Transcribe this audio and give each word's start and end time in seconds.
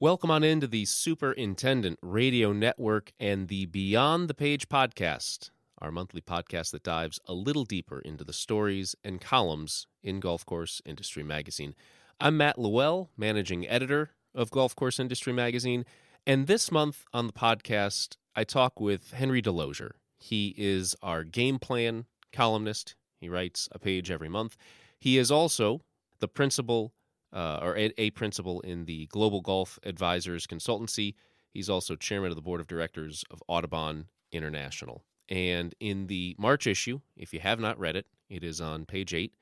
Welcome 0.00 0.30
on 0.30 0.44
into 0.44 0.68
the 0.68 0.84
Superintendent 0.84 1.98
Radio 2.02 2.52
Network 2.52 3.10
and 3.18 3.48
the 3.48 3.66
Beyond 3.66 4.28
the 4.28 4.34
Page 4.34 4.68
podcast, 4.68 5.50
our 5.78 5.90
monthly 5.90 6.20
podcast 6.20 6.70
that 6.70 6.84
dives 6.84 7.18
a 7.26 7.32
little 7.32 7.64
deeper 7.64 7.98
into 7.98 8.22
the 8.22 8.32
stories 8.32 8.94
and 9.02 9.20
columns 9.20 9.88
in 10.00 10.20
Golf 10.20 10.46
Course 10.46 10.80
Industry 10.86 11.24
Magazine. 11.24 11.74
I'm 12.20 12.36
Matt 12.36 12.58
LaWell, 12.58 13.08
managing 13.16 13.66
editor 13.66 14.10
of 14.36 14.52
Golf 14.52 14.76
Course 14.76 15.00
Industry 15.00 15.32
Magazine, 15.32 15.84
and 16.24 16.46
this 16.46 16.70
month 16.70 17.04
on 17.12 17.26
the 17.26 17.32
podcast, 17.32 18.18
I 18.36 18.44
talk 18.44 18.78
with 18.78 19.10
Henry 19.10 19.42
DeLozier. 19.42 19.90
He 20.16 20.54
is 20.56 20.94
our 21.02 21.24
game 21.24 21.58
plan 21.58 22.04
columnist. 22.32 22.94
He 23.18 23.28
writes 23.28 23.68
a 23.72 23.80
page 23.80 24.12
every 24.12 24.28
month. 24.28 24.56
He 25.00 25.18
is 25.18 25.32
also 25.32 25.80
the 26.20 26.28
principal 26.28 26.92
uh, 27.32 27.60
or 27.62 27.76
a, 27.76 27.92
a 27.98 28.10
principal 28.10 28.60
in 28.60 28.84
the 28.84 29.06
Global 29.06 29.40
Golf 29.40 29.78
Advisors 29.84 30.46
Consultancy. 30.46 31.14
He's 31.52 31.68
also 31.70 31.96
chairman 31.96 32.30
of 32.30 32.36
the 32.36 32.42
board 32.42 32.60
of 32.60 32.66
directors 32.66 33.24
of 33.30 33.42
Audubon 33.48 34.06
International. 34.32 35.04
And 35.28 35.74
in 35.80 36.06
the 36.06 36.34
March 36.38 36.66
issue, 36.66 37.00
if 37.16 37.32
you 37.32 37.40
have 37.40 37.60
not 37.60 37.78
read 37.78 37.96
it, 37.96 38.06
it 38.28 38.42
is 38.42 38.60
on 38.60 38.86
page 38.86 39.12
eight. 39.14 39.32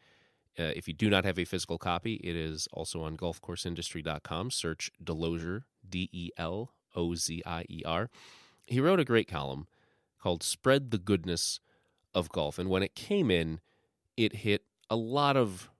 Uh, 0.59 0.73
if 0.75 0.89
you 0.89 0.95
do 0.95 1.11
not 1.11 1.25
have 1.25 1.39
a 1.39 1.45
physical 1.45 1.79
copy, 1.79 2.15
it 2.15 2.35
is 2.35 2.67
also 2.73 3.03
on 3.03 3.17
golfcourseindustry.com. 3.17 4.51
Search 4.51 4.91
DeLozier, 5.05 5.65
D 5.89 6.09
E 6.13 6.31
L 6.37 6.73
O 6.95 7.15
Z 7.15 7.43
I 7.45 7.65
E 7.69 7.83
R. 7.85 8.09
He 8.67 8.81
wrote 8.81 8.99
a 8.99 9.05
great 9.05 9.29
column 9.29 9.67
called 10.21 10.43
Spread 10.43 10.91
the 10.91 10.99
Goodness 10.99 11.61
of 12.15 12.31
Golf. 12.31 12.59
And 12.59 12.71
when 12.71 12.83
it 12.83 12.95
came 12.95 13.31
in, 13.31 13.61
it 14.17 14.37
hit 14.37 14.63
a 14.89 14.97
lot 14.97 15.37
of 15.37 15.71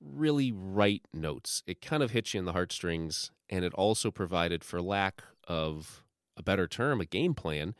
really 0.00 0.52
right 0.52 1.02
notes. 1.12 1.62
It 1.66 1.80
kind 1.80 2.02
of 2.02 2.10
hits 2.10 2.34
you 2.34 2.40
in 2.40 2.46
the 2.46 2.52
heartstrings, 2.52 3.30
and 3.48 3.64
it 3.64 3.74
also 3.74 4.10
provided, 4.10 4.64
for 4.64 4.80
lack 4.80 5.22
of 5.46 6.04
a 6.36 6.42
better 6.42 6.66
term, 6.66 7.00
a 7.00 7.04
game 7.04 7.34
plan 7.34 7.74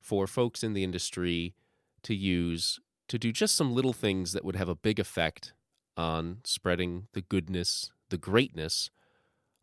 for 0.00 0.26
folks 0.26 0.62
in 0.62 0.74
the 0.74 0.84
industry 0.84 1.54
to 2.02 2.14
use 2.14 2.80
to 3.08 3.18
do 3.18 3.32
just 3.32 3.54
some 3.54 3.72
little 3.72 3.92
things 3.92 4.32
that 4.32 4.44
would 4.44 4.56
have 4.56 4.68
a 4.68 4.74
big 4.74 4.98
effect 4.98 5.52
on 5.96 6.38
spreading 6.44 7.06
the 7.12 7.20
goodness, 7.20 7.92
the 8.08 8.18
greatness 8.18 8.90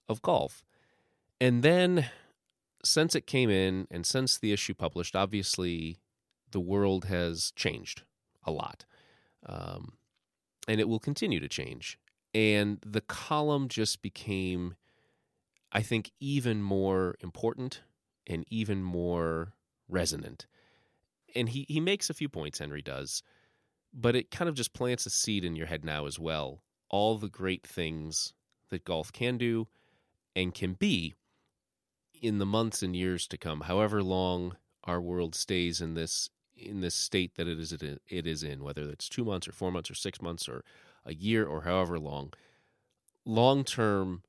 of 0.08 0.22
golf. 0.22 0.64
And 1.40 1.64
then, 1.64 2.10
since 2.84 3.16
it 3.16 3.26
came 3.26 3.50
in 3.50 3.88
and 3.90 4.06
since 4.06 4.38
the 4.38 4.54
issue 4.54 4.74
published, 4.74 5.16
obviously 5.16 5.98
the 6.52 6.60
world 6.60 7.06
has 7.06 7.52
changed 7.56 8.04
a 8.44 8.52
lot. 8.52 8.86
Um, 9.46 9.94
and 10.68 10.80
it 10.80 10.88
will 10.88 11.00
continue 11.00 11.40
to 11.40 11.48
change. 11.48 11.98
And 12.34 12.80
the 12.86 13.02
column 13.02 13.68
just 13.68 14.02
became, 14.02 14.76
I 15.72 15.82
think, 15.82 16.12
even 16.20 16.62
more 16.62 17.16
important 17.20 17.82
and 18.28 18.46
even 18.50 18.84
more 18.84 19.54
resonant. 19.90 20.48
And 21.36 21.50
he, 21.50 21.66
he 21.68 21.80
makes 21.80 22.10
a 22.10 22.14
few 22.14 22.30
points, 22.30 22.60
Henry 22.60 22.82
does, 22.82 23.24
but 23.94 24.16
it 24.16 24.32
kind 24.32 24.48
of 24.48 24.56
just 24.56 24.74
plants 24.74 25.06
a 25.06 25.10
seed 25.10 25.44
in 25.44 25.56
your 25.56 25.68
head 25.68 25.84
now 25.84 26.06
as 26.06 26.20
well. 26.20 26.64
All 26.90 27.18
the 27.18 27.30
great 27.30 27.66
things 27.66 28.34
that 28.70 28.86
golf 28.86 29.12
can 29.12 29.38
do 29.38 29.68
and 30.36 30.54
can 30.54 30.74
be 30.74 31.14
in 32.22 32.38
the 32.38 32.46
months 32.46 32.84
and 32.84 32.96
years 32.96 33.28
to 33.28 33.38
come, 33.38 33.62
however 33.62 34.04
long 34.04 34.56
our 34.84 35.02
world 35.02 35.36
stays 35.36 35.82
in 35.82 35.94
this 35.94 36.30
in 36.56 36.82
this 36.82 36.96
state 36.96 37.36
that 37.36 37.48
it 37.48 37.60
is 37.60 37.72
it 37.74 38.28
is 38.28 38.44
in, 38.44 38.64
whether 38.64 38.90
it's 38.90 39.10
two 39.10 39.26
months 39.26 39.48
or 39.48 39.52
four 39.52 39.72
months 39.72 39.90
or 39.90 39.96
six 39.96 40.22
months 40.22 40.48
or 40.48 40.64
a 41.06 41.14
year 41.14 41.46
or 41.46 41.62
however 41.62 42.00
long. 42.00 42.34
Long 43.26 43.64
term, 43.64 44.24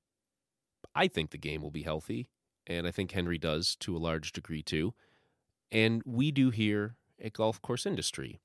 I 0.94 1.08
think 1.08 1.30
the 1.30 1.38
game 1.38 1.62
will 1.62 1.70
be 1.70 1.82
healthy, 1.82 2.28
and 2.66 2.86
I 2.86 2.90
think 2.90 3.12
Henry 3.12 3.38
does 3.38 3.76
to 3.76 3.96
a 3.96 3.98
large 3.98 4.32
degree 4.32 4.62
too. 4.62 4.94
And 5.70 6.02
we 6.04 6.30
do 6.30 6.50
here 6.50 6.96
at 7.22 7.32
Golf 7.32 7.60
Course 7.62 7.86
Industry. 7.86 8.40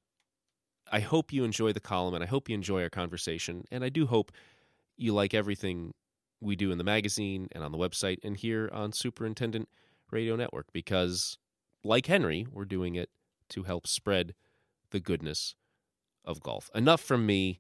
I 0.90 1.01
hope 1.01 1.34
you 1.34 1.44
enjoy 1.44 1.74
the 1.74 1.81
column 1.81 2.13
and 2.13 2.24
I 2.24 2.28
hope 2.28 2.47
you 2.47 2.56
enjoy 2.56 2.81
our 2.81 2.90
conversation. 2.90 3.66
And 3.72 3.84
I 3.84 3.90
do 3.90 4.06
hope 4.07 4.31
you 4.96 5.13
like 5.13 5.34
everything 5.34 5.94
we 6.40 6.56
do 6.56 6.72
in 6.72 6.78
the 6.78 6.84
magazine 6.84 7.47
and 7.51 7.63
on 7.63 7.72
the 7.72 7.78
website 7.78 8.19
and 8.24 8.38
here 8.38 8.69
on 8.72 8.94
Superintendent 8.94 9.68
Radio 10.12 10.35
Network 10.35 10.68
because, 10.72 11.38
like 11.84 12.06
Henry, 12.06 12.47
we're 12.50 12.66
doing 12.66 12.96
it 12.96 13.09
to 13.50 13.63
help 13.63 13.88
spread 13.88 14.34
the 14.91 15.00
goodness 15.00 15.56
of 16.24 16.41
golf. 16.41 16.69
Enough 16.75 17.02
from 17.02 17.25
me. 17.25 17.59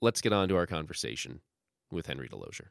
Let's 0.00 0.20
get 0.20 0.32
on 0.32 0.48
to 0.48 0.56
our 0.56 0.66
conversation 0.66 1.40
with 1.90 2.06
Henry 2.06 2.28
DeLozier. 2.28 2.68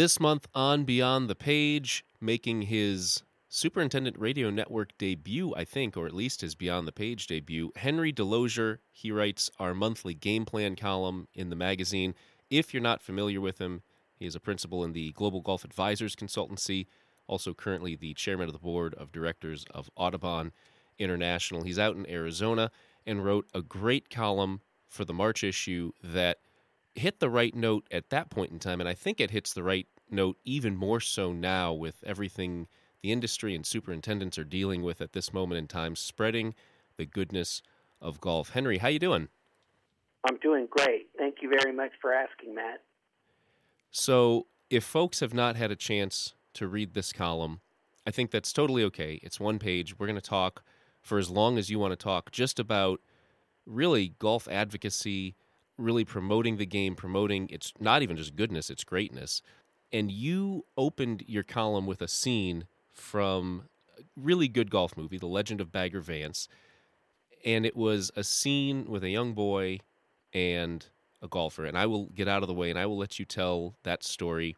This 0.00 0.18
month 0.18 0.48
on 0.54 0.84
Beyond 0.84 1.28
the 1.28 1.34
Page, 1.34 2.06
making 2.22 2.62
his 2.62 3.22
Superintendent 3.50 4.18
Radio 4.18 4.48
Network 4.48 4.96
debut, 4.96 5.52
I 5.54 5.66
think, 5.66 5.94
or 5.94 6.06
at 6.06 6.14
least 6.14 6.40
his 6.40 6.54
Beyond 6.54 6.88
the 6.88 6.90
Page 6.90 7.26
debut, 7.26 7.70
Henry 7.76 8.10
DeLozier. 8.10 8.78
He 8.90 9.12
writes 9.12 9.50
our 9.58 9.74
monthly 9.74 10.14
game 10.14 10.46
plan 10.46 10.74
column 10.74 11.28
in 11.34 11.50
the 11.50 11.54
magazine. 11.54 12.14
If 12.48 12.72
you're 12.72 12.82
not 12.82 13.02
familiar 13.02 13.42
with 13.42 13.58
him, 13.58 13.82
he 14.16 14.24
is 14.24 14.34
a 14.34 14.40
principal 14.40 14.82
in 14.84 14.94
the 14.94 15.12
Global 15.12 15.42
Golf 15.42 15.66
Advisors 15.66 16.16
Consultancy, 16.16 16.86
also 17.26 17.52
currently 17.52 17.94
the 17.94 18.14
chairman 18.14 18.46
of 18.46 18.54
the 18.54 18.58
board 18.58 18.94
of 18.94 19.12
directors 19.12 19.66
of 19.70 19.90
Audubon 19.96 20.52
International. 20.98 21.64
He's 21.64 21.78
out 21.78 21.96
in 21.96 22.08
Arizona 22.08 22.70
and 23.06 23.22
wrote 23.22 23.48
a 23.52 23.60
great 23.60 24.08
column 24.08 24.62
for 24.88 25.04
the 25.04 25.12
March 25.12 25.44
issue 25.44 25.92
that– 26.02 26.38
hit 26.94 27.20
the 27.20 27.30
right 27.30 27.54
note 27.54 27.86
at 27.90 28.10
that 28.10 28.30
point 28.30 28.50
in 28.50 28.58
time, 28.58 28.80
and 28.80 28.88
I 28.88 28.94
think 28.94 29.20
it 29.20 29.30
hits 29.30 29.52
the 29.52 29.62
right 29.62 29.86
note 30.10 30.38
even 30.44 30.76
more 30.76 31.00
so 31.00 31.32
now 31.32 31.72
with 31.72 32.02
everything 32.04 32.66
the 33.02 33.12
industry 33.12 33.54
and 33.54 33.64
superintendents 33.64 34.38
are 34.38 34.44
dealing 34.44 34.82
with 34.82 35.00
at 35.00 35.12
this 35.12 35.32
moment 35.32 35.58
in 35.58 35.66
time, 35.66 35.96
spreading 35.96 36.54
the 36.96 37.06
goodness 37.06 37.62
of 38.00 38.20
golf. 38.20 38.50
Henry, 38.50 38.78
how 38.78 38.88
you 38.88 38.98
doing? 38.98 39.28
I'm 40.28 40.36
doing 40.38 40.68
great. 40.70 41.08
Thank 41.16 41.36
you 41.40 41.48
very 41.48 41.74
much 41.74 41.92
for 42.00 42.12
asking, 42.12 42.54
Matt. 42.54 42.82
So, 43.90 44.46
if 44.68 44.84
folks 44.84 45.20
have 45.20 45.34
not 45.34 45.56
had 45.56 45.70
a 45.70 45.76
chance 45.76 46.34
to 46.54 46.68
read 46.68 46.94
this 46.94 47.12
column, 47.12 47.60
I 48.06 48.10
think 48.10 48.30
that's 48.30 48.52
totally 48.52 48.84
okay. 48.84 49.18
It's 49.22 49.40
one 49.40 49.58
page. 49.58 49.98
We're 49.98 50.06
going 50.06 50.14
to 50.16 50.20
talk 50.20 50.62
for 51.02 51.18
as 51.18 51.30
long 51.30 51.58
as 51.58 51.70
you 51.70 51.78
want 51.78 51.92
to 51.92 51.96
talk 51.96 52.30
just 52.30 52.58
about 52.58 53.00
really 53.66 54.14
golf 54.18 54.46
advocacy, 54.48 55.34
really 55.80 56.04
promoting 56.04 56.56
the 56.56 56.66
game, 56.66 56.94
promoting 56.94 57.48
it's 57.50 57.72
not 57.80 58.02
even 58.02 58.16
just 58.16 58.36
goodness, 58.36 58.70
it's 58.70 58.84
greatness. 58.84 59.42
And 59.92 60.10
you 60.10 60.64
opened 60.76 61.24
your 61.26 61.42
column 61.42 61.86
with 61.86 62.00
a 62.00 62.08
scene 62.08 62.66
from 62.92 63.64
a 63.98 64.02
really 64.16 64.48
good 64.48 64.70
golf 64.70 64.96
movie, 64.96 65.18
The 65.18 65.26
Legend 65.26 65.60
of 65.60 65.72
Bagger 65.72 66.00
Vance. 66.00 66.48
And 67.44 67.64
it 67.64 67.76
was 67.76 68.10
a 68.14 68.22
scene 68.22 68.84
with 68.86 69.02
a 69.02 69.10
young 69.10 69.32
boy 69.32 69.80
and 70.32 70.86
a 71.22 71.28
golfer. 71.28 71.64
And 71.64 71.76
I 71.76 71.86
will 71.86 72.06
get 72.06 72.28
out 72.28 72.42
of 72.42 72.48
the 72.48 72.54
way 72.54 72.70
and 72.70 72.78
I 72.78 72.86
will 72.86 72.98
let 72.98 73.18
you 73.18 73.24
tell 73.24 73.74
that 73.82 74.04
story 74.04 74.56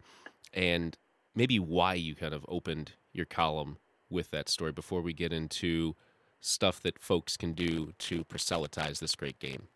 and 0.53 0.99
maybe 1.35 1.59
why 1.59 1.95
you 1.95 2.15
kind 2.15 2.35
of 2.35 2.45
opened 2.49 2.93
your 3.13 3.27
column 3.27 3.79
with 4.11 4.31
that 4.31 4.49
story 4.49 4.73
before 4.73 5.01
we 5.01 5.13
get 5.13 5.33
into 5.33 5.97
stuff 6.41 6.81
that 6.83 6.99
folks 6.99 7.37
can 7.37 7.53
do 7.53 7.93
to 7.99 8.25
proselytize 8.25 9.01
this 9.01 9.15
great 9.15 9.39
game. 9.39 9.69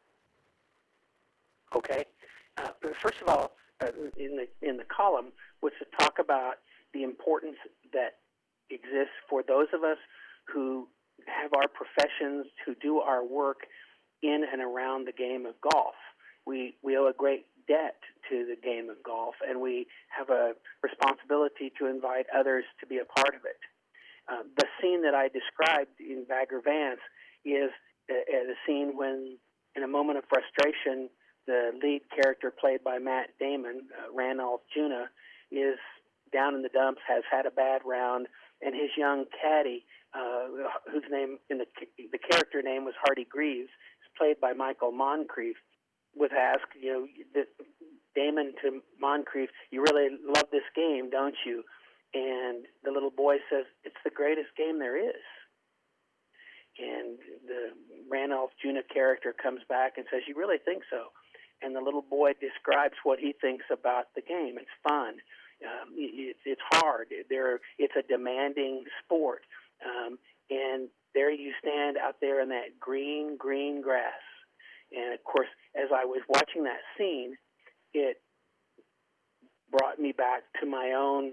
Okay. 1.75 2.05
Uh, 2.57 2.71
first 3.03 3.21
of 3.21 3.29
all, 3.29 3.53
uh, 3.83 3.89
in 4.17 4.37
the 4.37 4.47
in 4.67 4.77
the 4.77 4.85
column 4.85 5.33
was 5.63 5.73
to 5.79 5.87
talk 5.99 6.19
about 6.19 6.55
the 6.95 7.03
importance 7.03 7.57
that 7.93 8.17
exists 8.71 9.15
for 9.29 9.43
those 9.47 9.69
of 9.75 9.83
us 9.83 9.99
who 10.53 10.89
have 11.27 11.53
our 11.55 11.69
professions, 11.69 12.47
who 12.65 12.75
do 12.81 12.99
our 12.99 13.25
work 13.25 13.67
in 14.23 14.45
and 14.51 14.63
around 14.63 15.07
the 15.07 15.13
game 15.13 15.45
of 15.45 15.55
golf. 15.61 15.95
We 16.47 16.77
we 16.83 16.97
owe 16.97 17.09
a 17.09 17.13
great 17.13 17.47
debt 17.69 17.99
to 18.31 18.47
the 18.47 18.57
game 18.57 18.89
of 18.89 19.03
golf, 19.03 19.35
and 19.47 19.61
we 19.61 19.87
have 20.09 20.31
a 20.31 20.53
responsibility 20.83 21.73
to 21.79 21.87
invite 21.87 22.27
others 22.35 22.65
to 22.81 22.87
be 22.87 22.99
a 22.99 23.05
part 23.05 23.35
of 23.35 23.43
it. 23.45 23.61
Uh, 24.31 24.43
the 24.57 24.67
scene 24.81 25.03
that 25.03 25.15
I 25.15 25.29
described 25.29 26.01
in 26.01 26.25
Bagger 26.29 26.61
Vance 26.65 27.01
is 27.45 27.71
a, 28.11 28.15
a 28.15 28.55
scene 28.67 28.93
when, 28.97 29.39
in 29.77 29.83
a 29.83 29.89
moment 29.89 30.19
of 30.19 30.25
frustration, 30.29 31.09
the 31.47 31.71
lead 31.83 32.03
character 32.15 32.51
played 32.51 32.83
by 32.85 32.99
Matt 32.99 33.31
Damon, 33.39 33.83
uh, 33.97 34.13
Rannulph 34.13 34.61
Junuh, 34.77 35.07
is 35.51 35.79
down 36.33 36.55
in 36.55 36.63
the 36.63 36.69
dumps, 36.69 37.01
has 37.07 37.23
had 37.31 37.47
a 37.47 37.51
bad 37.51 37.83
round, 37.85 38.27
and 38.63 38.75
his 38.75 38.91
young 38.97 39.25
caddy, 39.41 39.85
uh, 40.15 40.49
whose 40.91 41.05
name 41.11 41.39
in 41.51 41.59
the 41.59 41.67
the 41.99 42.19
character 42.19 42.63
name 42.63 42.85
was 42.85 42.95
Hardy 43.01 43.27
Greaves, 43.31 43.69
is 43.69 44.11
played 44.19 44.41
by 44.41 44.53
Michael 44.53 44.93
Moncrief, 44.93 45.57
was 46.17 46.31
asked, 46.37 46.73
you 46.81 46.93
know, 46.93 47.07
the, 47.35 47.45
Damon 48.17 48.55
to 48.63 48.81
Moncrief, 48.99 49.51
you 49.71 49.83
really 49.83 50.09
love 50.25 50.49
this 50.51 50.65
game, 50.75 51.11
don't 51.11 51.37
you? 51.45 51.63
And 52.15 52.65
the 52.83 52.91
little 52.91 53.11
boy 53.11 53.37
says, 53.53 53.67
it's 53.85 54.01
the 54.05 54.11
greatest 54.11 54.49
game 54.57 54.79
there 54.79 54.97
is. 54.97 55.23
And 56.79 57.19
the 57.47 57.77
Rannulph 58.11 58.57
Junuh 58.65 58.89
character 58.93 59.35
comes 59.37 59.61
back 59.69 59.95
and 59.97 60.07
says, 60.11 60.23
you 60.27 60.35
really 60.35 60.59
think 60.65 60.83
so? 60.91 61.13
And 61.62 61.75
the 61.75 61.81
little 61.81 62.05
boy 62.08 62.32
describes 62.41 62.94
what 63.03 63.19
he 63.19 63.35
thinks 63.41 63.64
about 63.73 64.06
the 64.14 64.23
game. 64.23 64.56
It's 64.58 64.76
fun. 64.87 65.14
Um, 65.64 65.94
it, 65.97 66.37
it's 66.44 66.61
hard. 66.70 67.08
There, 67.31 67.61
it's 67.79 67.94
a 67.97 68.06
demanding 68.06 68.85
sport. 69.03 69.43
Um, 69.85 70.19
and 70.50 70.88
there 71.14 71.31
you 71.31 71.53
stand 71.61 71.97
out 71.97 72.17
there 72.20 72.43
in 72.43 72.50
that 72.50 72.79
green, 72.79 73.37
green 73.38 73.81
grass. 73.81 74.20
And 74.93 75.14
of 75.14 75.25
course, 75.25 75.49
as 75.75 75.88
I 75.94 76.05
was 76.05 76.20
watching 76.29 76.64
that 76.64 76.81
scene, 76.97 77.37
it 77.94 78.20
brought 79.70 79.99
me 79.99 80.12
back 80.12 80.43
to 80.61 80.67
my 80.67 80.93
own 80.97 81.32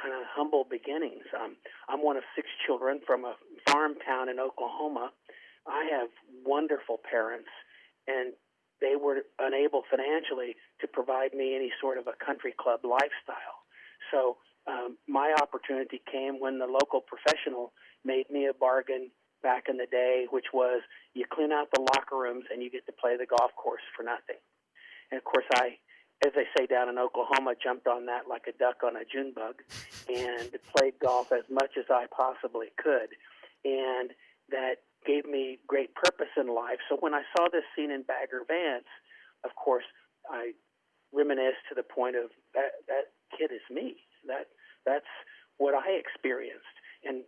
kind 0.00 0.14
of 0.14 0.22
humble 0.34 0.66
beginnings. 0.68 1.24
Um, 1.34 1.56
I'm 1.88 2.02
one 2.02 2.16
of 2.16 2.22
six 2.36 2.48
children 2.66 3.00
from 3.06 3.24
a 3.24 3.34
farm 3.68 3.94
town 4.06 4.28
in 4.28 4.38
Oklahoma. 4.38 5.10
I 5.66 5.88
have 5.92 6.08
wonderful 6.44 6.98
parents, 7.10 7.48
and 8.06 8.32
they 8.80 8.96
were 8.96 9.22
unable 9.38 9.82
financially 9.90 10.56
to 10.80 10.86
provide 10.86 11.34
me 11.34 11.54
any 11.56 11.70
sort 11.80 11.98
of 11.98 12.06
a 12.06 12.24
country 12.24 12.54
club 12.58 12.80
lifestyle. 12.84 13.66
So 14.10 14.38
um, 14.66 14.96
my 15.08 15.34
opportunity 15.40 16.00
came 16.10 16.40
when 16.40 16.58
the 16.58 16.66
local 16.66 17.00
professional 17.00 17.72
made 18.04 18.30
me 18.30 18.46
a 18.46 18.54
bargain 18.54 19.10
back 19.42 19.64
in 19.68 19.76
the 19.76 19.86
day, 19.86 20.26
which 20.30 20.46
was 20.52 20.82
you 21.14 21.24
clean 21.30 21.52
out 21.52 21.68
the 21.72 21.80
locker 21.80 22.16
rooms 22.16 22.44
and 22.52 22.62
you 22.62 22.70
get 22.70 22.86
to 22.86 22.92
play 22.92 23.16
the 23.16 23.26
golf 23.26 23.50
course 23.56 23.82
for 23.96 24.02
nothing. 24.02 24.38
And 25.10 25.18
of 25.18 25.24
course, 25.24 25.46
I, 25.54 25.78
as 26.24 26.32
they 26.34 26.44
say 26.56 26.66
down 26.66 26.88
in 26.88 26.98
Oklahoma, 26.98 27.54
jumped 27.62 27.86
on 27.86 28.06
that 28.06 28.28
like 28.28 28.46
a 28.48 28.52
duck 28.58 28.82
on 28.84 28.96
a 28.96 29.04
June 29.10 29.32
bug 29.34 29.62
and 30.08 30.50
played 30.76 30.94
golf 31.00 31.32
as 31.32 31.44
much 31.50 31.78
as 31.78 31.86
I 31.90 32.06
possibly 32.14 32.68
could. 32.76 33.10
And 33.64 34.10
that 34.50 34.82
gave 35.06 35.24
me 35.24 35.58
great 35.66 35.94
purpose 35.94 36.32
in 36.36 36.48
life. 36.48 36.78
So 36.88 36.96
when 37.00 37.14
I 37.14 37.22
saw 37.36 37.48
this 37.50 37.64
scene 37.76 37.90
in 37.90 38.02
Bagger 38.02 38.42
Vance, 38.46 38.88
of 39.44 39.54
course, 39.54 39.86
I 40.30 40.52
reminisced 41.12 41.64
to 41.68 41.74
the 41.74 41.82
point 41.86 42.16
of 42.16 42.30
that 42.54 42.84
that 42.88 43.14
kid 43.36 43.52
is 43.52 43.64
me. 43.70 43.96
That 44.26 44.48
that's 44.84 45.08
what 45.56 45.74
I 45.74 45.96
experienced, 45.96 46.76
and 47.04 47.22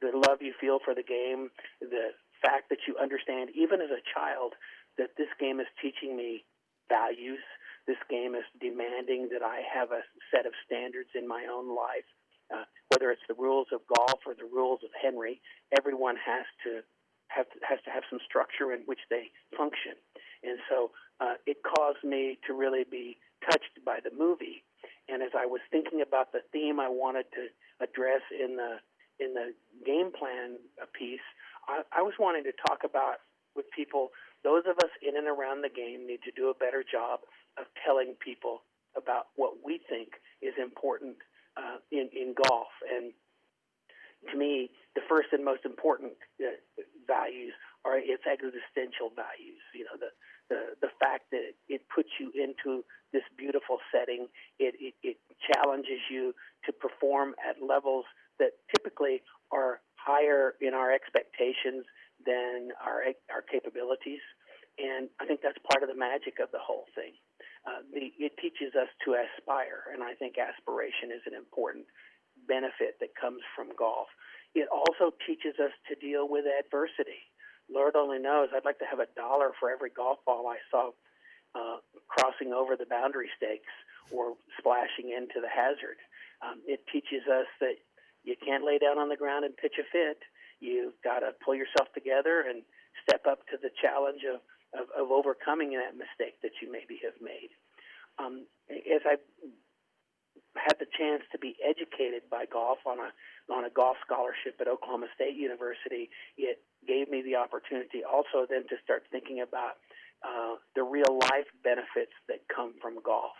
the 0.00 0.14
love 0.14 0.38
you 0.40 0.54
feel 0.60 0.78
for 0.84 0.94
the 0.94 1.02
game, 1.02 1.50
the 1.80 2.14
fact 2.42 2.70
that 2.70 2.86
you 2.86 2.94
understand, 3.00 3.50
even 3.54 3.80
as 3.80 3.90
a 3.90 4.02
child, 4.14 4.54
that 4.96 5.10
this 5.18 5.30
game 5.40 5.58
is 5.60 5.66
teaching 5.82 6.16
me 6.16 6.44
values. 6.88 7.42
This 7.86 7.98
game 8.10 8.34
is 8.34 8.44
demanding 8.60 9.28
that 9.32 9.42
I 9.42 9.62
have 9.66 9.90
a 9.90 10.06
set 10.30 10.46
of 10.46 10.52
standards 10.66 11.10
in 11.14 11.26
my 11.26 11.46
own 11.50 11.74
life. 11.74 12.06
Uh, 12.52 12.64
whether 12.88 13.10
it's 13.10 13.26
the 13.28 13.34
rules 13.34 13.68
of 13.72 13.80
golf 13.92 14.20
or 14.24 14.34
the 14.34 14.48
rules 14.48 14.80
of 14.84 14.90
Henry, 14.96 15.40
everyone 15.76 16.16
has 16.16 16.46
to 16.64 16.80
have 17.28 17.46
has 17.62 17.78
to 17.84 17.90
have 17.90 18.02
some 18.10 18.18
structure 18.24 18.72
in 18.72 18.80
which 18.86 19.00
they 19.10 19.30
function. 19.56 19.96
And 20.42 20.58
so 20.68 20.90
uh, 21.20 21.34
it 21.46 21.58
caused 21.62 22.02
me 22.04 22.38
to 22.46 22.54
really 22.54 22.84
be 22.88 23.16
touched 23.44 23.84
by 23.84 23.98
the 24.02 24.10
movie. 24.16 24.64
And 25.08 25.22
as 25.22 25.32
I 25.36 25.46
was 25.46 25.60
thinking 25.70 26.02
about 26.02 26.32
the 26.32 26.40
theme 26.52 26.80
I 26.80 26.88
wanted 26.88 27.26
to 27.32 27.48
address 27.80 28.22
in 28.32 28.56
the 28.56 28.78
in 29.18 29.34
the 29.34 29.52
game 29.84 30.12
plan 30.12 30.58
piece, 30.94 31.24
I, 31.66 31.82
I 31.92 32.02
was 32.02 32.14
wanting 32.18 32.44
to 32.44 32.52
talk 32.66 32.84
about 32.84 33.18
with 33.56 33.66
people. 33.74 34.10
Those 34.44 34.62
of 34.70 34.76
us 34.78 34.92
in 35.02 35.16
and 35.16 35.26
around 35.26 35.62
the 35.62 35.72
game 35.74 36.06
need 36.06 36.22
to 36.22 36.30
do 36.30 36.50
a 36.50 36.54
better 36.54 36.84
job 36.86 37.20
of 37.58 37.66
telling 37.84 38.14
people 38.22 38.62
about 38.96 39.34
what 39.34 39.58
we 39.64 39.80
think 39.88 40.22
is 40.40 40.54
important 40.60 41.16
uh, 41.56 41.82
in 41.90 42.08
in 42.14 42.34
golf. 42.34 42.70
And 42.86 43.12
to 44.30 44.36
me, 44.36 44.70
the 44.94 45.02
first 45.08 45.28
and 45.32 45.44
most 45.44 45.64
important 45.64 46.12
uh, 46.42 46.58
values 47.06 47.52
are 47.84 47.98
its 47.98 48.26
existential 48.26 49.14
values. 49.14 49.62
You 49.74 49.84
know, 49.84 49.96
the 49.98 50.10
the 50.48 50.60
the 50.82 50.92
fact 50.98 51.30
that 51.30 51.54
it 51.68 51.82
puts 51.94 52.08
you 52.18 52.32
into 52.34 52.84
this 53.12 53.22
beautiful 53.36 53.78
setting, 53.92 54.26
it, 54.58 54.74
it 54.80 54.94
it 55.02 55.16
challenges 55.52 56.00
you 56.10 56.34
to 56.66 56.72
perform 56.72 57.34
at 57.38 57.62
levels 57.62 58.04
that 58.38 58.52
typically 58.74 59.22
are 59.52 59.80
higher 59.94 60.54
in 60.60 60.74
our 60.74 60.92
expectations 60.92 61.84
than 62.26 62.70
our 62.82 63.14
our 63.30 63.42
capabilities, 63.42 64.24
and 64.78 65.08
I 65.20 65.26
think 65.26 65.40
that's 65.42 65.58
part 65.70 65.82
of 65.82 65.88
the 65.88 65.98
magic 65.98 66.42
of 66.42 66.50
the 66.50 66.60
whole 66.60 66.86
thing. 66.94 67.14
Uh, 67.66 67.84
the, 67.92 68.10
it 68.16 68.32
teaches 68.40 68.72
us 68.74 68.88
to 69.04 69.12
aspire, 69.12 69.92
and 69.92 70.02
I 70.02 70.14
think 70.14 70.38
aspiration 70.38 71.12
is 71.12 71.20
an 71.26 71.34
important 71.34 71.84
benefit 72.48 72.96
that 73.00 73.14
comes 73.14 73.44
from 73.54 73.68
golf. 73.78 74.08
It 74.54 74.68
also 74.72 75.14
teaches 75.26 75.60
us 75.60 75.72
to 75.88 75.94
deal 75.94 76.26
with 76.28 76.44
adversity. 76.48 77.28
Lord 77.68 77.94
only 77.96 78.18
knows, 78.18 78.48
I'd 78.56 78.64
like 78.64 78.78
to 78.80 78.88
have 78.88 78.98
a 78.98 79.12
dollar 79.14 79.52
for 79.60 79.70
every 79.70 79.90
golf 79.90 80.18
ball 80.24 80.48
I 80.48 80.56
saw 80.70 80.90
uh, 81.54 81.78
crossing 82.08 82.52
over 82.52 82.76
the 82.76 82.88
boundary 82.88 83.28
stakes 83.36 83.72
or 84.10 84.34
splashing 84.58 85.12
into 85.12 85.40
the 85.44 85.52
hazard. 85.52 86.00
Um, 86.40 86.64
it 86.66 86.80
teaches 86.90 87.28
us 87.28 87.46
that 87.60 87.76
you 88.24 88.34
can't 88.40 88.64
lay 88.64 88.78
down 88.78 88.98
on 88.98 89.08
the 89.08 89.20
ground 89.20 89.44
and 89.44 89.56
pitch 89.56 89.76
a 89.78 89.84
fit. 89.92 90.18
You've 90.60 90.96
got 91.04 91.20
to 91.20 91.32
pull 91.44 91.54
yourself 91.54 91.92
together 91.92 92.44
and 92.48 92.62
step 93.04 93.26
up 93.28 93.46
to 93.52 93.56
the 93.60 93.70
challenge 93.80 94.24
of, 94.24 94.40
of, 94.72 94.88
of 94.96 95.10
overcoming 95.12 95.76
that 95.76 95.96
mistake 95.96 96.40
that 96.42 96.56
you 96.60 96.72
maybe 96.72 97.00
have 97.04 97.20
made. 97.20 97.52
Um, 98.18 98.46
as 98.68 99.02
I 99.06 99.16
had 100.56 100.76
the 100.78 100.86
chance 100.98 101.22
to 101.32 101.38
be 101.38 101.56
educated 101.64 102.22
by 102.30 102.46
golf 102.46 102.78
on 102.86 102.98
a 102.98 103.10
on 103.52 103.64
a 103.64 103.70
golf 103.70 103.96
scholarship 104.04 104.60
at 104.60 104.68
Oklahoma 104.68 105.06
State 105.14 105.34
University, 105.34 106.10
it 106.36 106.60
gave 106.86 107.08
me 107.08 107.22
the 107.22 107.36
opportunity 107.36 108.04
also 108.04 108.44
then 108.48 108.62
to 108.68 108.76
start 108.84 109.04
thinking 109.10 109.40
about 109.40 109.80
uh, 110.22 110.56
the 110.74 110.82
real 110.82 111.18
life 111.30 111.48
benefits 111.64 112.12
that 112.28 112.40
come 112.54 112.74
from 112.82 113.00
golf. 113.02 113.36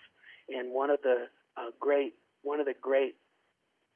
And 0.49 0.72
one 0.72 0.88
of 0.90 1.00
the 1.02 1.28
uh, 1.56 1.70
great 1.81 2.14
one 2.43 2.60
of 2.60 2.66
the 2.66 2.75
great 2.81 3.16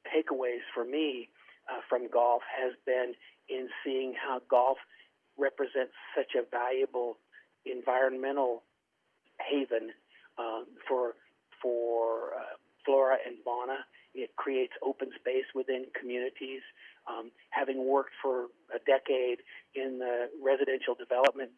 takeaways 0.05 0.61
for 0.73 0.85
me 0.85 1.29
uh, 1.71 1.81
from 1.89 2.09
golf 2.11 2.41
has 2.61 2.73
been 2.85 3.13
in 3.49 3.69
seeing 3.83 4.13
how 4.13 4.41
golf 4.49 4.77
represents 5.37 5.93
such 6.15 6.35
a 6.37 6.43
valuable 6.51 7.17
environmental 7.65 8.63
haven 9.39 9.89
um, 10.37 10.65
for 10.87 11.15
for 11.61 12.33
uh, 12.37 12.57
flora 12.85 13.17
and 13.25 13.37
fauna. 13.43 13.85
It 14.13 14.35
creates 14.35 14.73
open 14.83 15.09
space 15.19 15.49
within 15.55 15.85
communities. 15.99 16.61
Um, 17.09 17.31
having 17.49 17.85
worked 17.87 18.13
for 18.21 18.47
a 18.73 18.79
decade 18.85 19.39
in 19.75 19.99
the 19.99 20.29
residential 20.41 20.95
development 20.95 21.51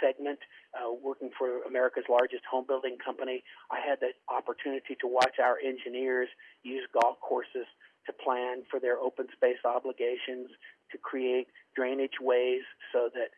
segment, 0.00 0.38
uh, 0.74 0.92
working 0.92 1.30
for 1.36 1.62
America's 1.62 2.04
largest 2.08 2.44
home 2.50 2.64
building 2.66 2.96
company, 3.02 3.42
I 3.70 3.80
had 3.80 3.98
the 4.00 4.14
opportunity 4.32 4.94
to 5.00 5.06
watch 5.06 5.38
our 5.42 5.58
engineers 5.58 6.28
use 6.62 6.86
golf 6.92 7.18
courses 7.20 7.66
to 8.06 8.12
plan 8.12 8.62
for 8.70 8.80
their 8.80 8.98
open 8.98 9.26
space 9.34 9.60
obligations, 9.64 10.48
to 10.92 10.98
create 10.98 11.48
drainage 11.76 12.16
ways 12.20 12.62
so 12.92 13.10
that 13.12 13.28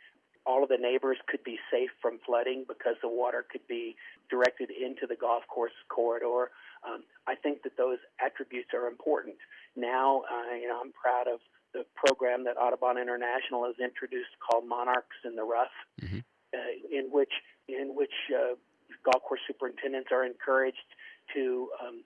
all 0.46 0.62
of 0.62 0.68
the 0.68 0.78
neighbors 0.78 1.18
could 1.28 1.42
be 1.44 1.58
safe 1.70 1.90
from 2.00 2.18
flooding 2.24 2.64
because 2.66 2.96
the 3.02 3.08
water 3.08 3.44
could 3.50 3.66
be 3.68 3.96
directed 4.30 4.70
into 4.70 5.06
the 5.06 5.16
golf 5.16 5.42
course 5.48 5.72
corridor. 5.88 6.50
Um, 6.86 7.04
I 7.26 7.34
think 7.34 7.62
that 7.62 7.76
those 7.76 7.98
attributes 8.24 8.70
are 8.74 8.88
important. 8.88 9.36
Now, 9.76 10.22
uh, 10.30 10.54
you 10.54 10.68
know, 10.68 10.80
I'm 10.80 10.92
proud 10.92 11.28
of 11.28 11.40
the 11.72 11.84
program 11.94 12.44
that 12.44 12.56
Audubon 12.56 12.98
International 12.98 13.64
has 13.66 13.74
introduced 13.78 14.30
called 14.40 14.66
Monarchs 14.66 15.16
in 15.24 15.36
the 15.36 15.44
Rough, 15.44 15.76
mm-hmm. 16.00 16.18
uh, 16.54 16.72
in 16.90 17.10
which 17.12 17.32
in 17.68 17.94
which 17.94 18.14
uh, 18.34 18.56
golf 19.04 19.22
course 19.22 19.40
superintendents 19.46 20.08
are 20.10 20.24
encouraged 20.24 20.88
to 21.34 21.68
um, 21.80 22.02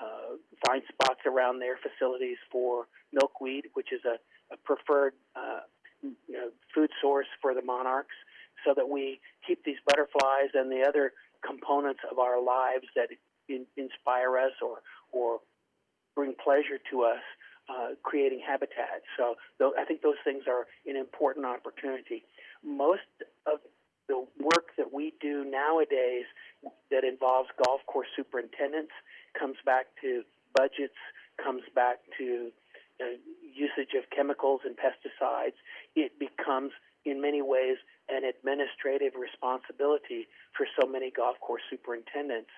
uh, 0.00 0.36
find 0.66 0.82
spots 0.92 1.20
around 1.24 1.60
their 1.60 1.78
facilities 1.80 2.36
for 2.52 2.86
milkweed, 3.12 3.64
which 3.72 3.92
is 3.92 4.00
a, 4.04 4.18
a 4.52 4.56
preferred 4.64 5.14
uh, 5.34 5.60
you 6.02 6.14
know, 6.28 6.50
food 6.74 6.90
source 7.00 7.26
for 7.40 7.54
the 7.54 7.62
monarchs, 7.62 8.14
so 8.64 8.74
that 8.74 8.88
we 8.88 9.20
keep 9.46 9.64
these 9.64 9.78
butterflies 9.86 10.50
and 10.54 10.70
the 10.70 10.82
other 10.86 11.12
components 11.44 12.00
of 12.10 12.18
our 12.18 12.42
lives 12.42 12.86
that 12.96 13.08
in, 13.48 13.66
inspire 13.76 14.38
us 14.38 14.52
or 14.62 14.78
or 15.12 15.40
bring 16.14 16.34
pleasure 16.42 16.78
to 16.90 17.02
us, 17.02 17.22
uh, 17.68 17.88
creating 18.02 18.40
habitat. 18.46 19.02
So 19.16 19.36
th- 19.58 19.72
I 19.78 19.84
think 19.84 20.02
those 20.02 20.20
things 20.24 20.44
are 20.48 20.66
an 20.86 20.96
important 20.96 21.46
opportunity. 21.46 22.24
Most 22.64 23.02
of 23.46 23.60
the 24.08 24.24
work 24.40 24.70
that 24.78 24.92
we 24.92 25.12
do 25.20 25.44
nowadays 25.44 26.24
that 26.90 27.04
involves 27.04 27.48
golf 27.64 27.80
course 27.86 28.08
superintendents 28.16 28.92
comes 29.38 29.56
back 29.64 29.86
to 30.00 30.22
budgets, 30.54 30.96
comes 31.42 31.62
back 31.74 31.98
to 32.18 32.50
Uh, 32.96 33.20
usage 33.42 33.92
of 33.92 34.08
chemicals 34.08 34.60
and 34.64 34.74
pesticides. 34.76 35.56
It 35.94 36.18
becomes 36.18 36.72
in 37.06 37.22
many 37.22 37.40
ways, 37.40 37.78
an 38.10 38.26
administrative 38.26 39.14
responsibility 39.14 40.26
for 40.58 40.66
so 40.78 40.86
many 40.86 41.10
golf 41.10 41.38
course 41.40 41.62
superintendents. 41.70 42.50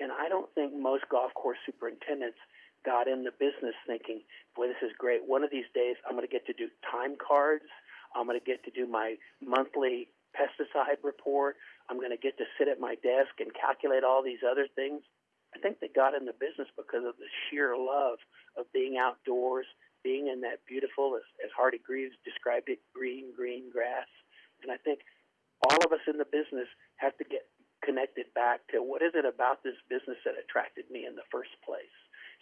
And 0.00 0.10
I 0.12 0.28
don't 0.28 0.50
think 0.54 0.74
most 0.74 1.08
golf 1.08 1.32
course 1.34 1.58
superintendents 1.64 2.36
got 2.84 3.08
in 3.08 3.24
the 3.24 3.32
business 3.32 3.74
thinking, 3.86 4.20
boy, 4.54 4.66
this 4.66 4.82
is 4.82 4.90
great. 4.98 5.22
One 5.24 5.42
of 5.42 5.50
these 5.50 5.70
days, 5.74 5.96
I'm 6.04 6.14
going 6.14 6.26
to 6.26 6.30
get 6.30 6.46
to 6.46 6.52
do 6.52 6.68
time 6.90 7.16
cards. 7.16 7.70
I'm 8.14 8.26
going 8.26 8.38
to 8.38 8.44
get 8.44 8.62
to 8.64 8.70
do 8.70 8.86
my 8.86 9.14
monthly 9.40 10.08
pesticide 10.34 11.00
report. 11.02 11.56
I'm 11.88 11.96
going 11.96 12.10
to 12.10 12.20
get 12.20 12.36
to 12.38 12.44
sit 12.58 12.68
at 12.68 12.78
my 12.78 12.94
desk 13.02 13.38
and 13.38 13.50
calculate 13.54 14.04
all 14.04 14.22
these 14.22 14.42
other 14.44 14.66
things. 14.74 15.02
I 15.56 15.58
think 15.64 15.80
they 15.80 15.88
got 15.88 16.12
in 16.12 16.28
the 16.28 16.36
business 16.36 16.68
because 16.76 17.08
of 17.08 17.16
the 17.16 17.30
sheer 17.48 17.72
love 17.72 18.20
of 18.60 18.68
being 18.76 19.00
outdoors, 19.00 19.64
being 20.04 20.28
in 20.28 20.44
that 20.44 20.60
beautiful, 20.68 21.16
as, 21.16 21.24
as 21.40 21.48
Hardy 21.56 21.80
Greaves 21.80 22.12
described 22.28 22.68
it, 22.68 22.84
green, 22.92 23.32
green 23.32 23.72
grass. 23.72 24.04
And 24.60 24.68
I 24.68 24.76
think 24.76 25.00
all 25.64 25.80
of 25.80 25.96
us 25.96 26.04
in 26.04 26.20
the 26.20 26.28
business 26.28 26.68
have 27.00 27.16
to 27.16 27.24
get 27.24 27.48
connected 27.80 28.28
back 28.36 28.60
to 28.76 28.84
what 28.84 29.00
is 29.00 29.16
it 29.16 29.24
about 29.24 29.64
this 29.64 29.80
business 29.88 30.20
that 30.28 30.36
attracted 30.36 30.84
me 30.92 31.08
in 31.08 31.16
the 31.16 31.24
first 31.32 31.56
place. 31.64 31.96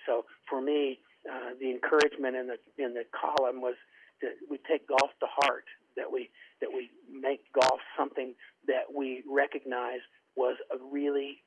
So 0.06 0.26
for 0.50 0.58
me, 0.58 0.98
uh, 1.22 1.54
the 1.60 1.70
encouragement 1.70 2.34
in 2.34 2.50
the 2.50 2.58
in 2.82 2.92
the 2.92 3.06
column 3.14 3.62
was 3.62 3.78
that 4.20 4.34
we 4.50 4.58
take 4.68 4.88
golf 4.88 5.14
to 5.20 5.28
heart, 5.30 5.64
that 5.96 6.10
we 6.10 6.30
that 6.60 6.68
we 6.68 6.90
make 7.08 7.46
golf 7.54 7.80
something 7.96 8.34
that 8.66 8.90
we 8.90 9.22
recognize 9.30 10.02
was 10.36 10.56
a 10.74 10.76
really 10.90 11.44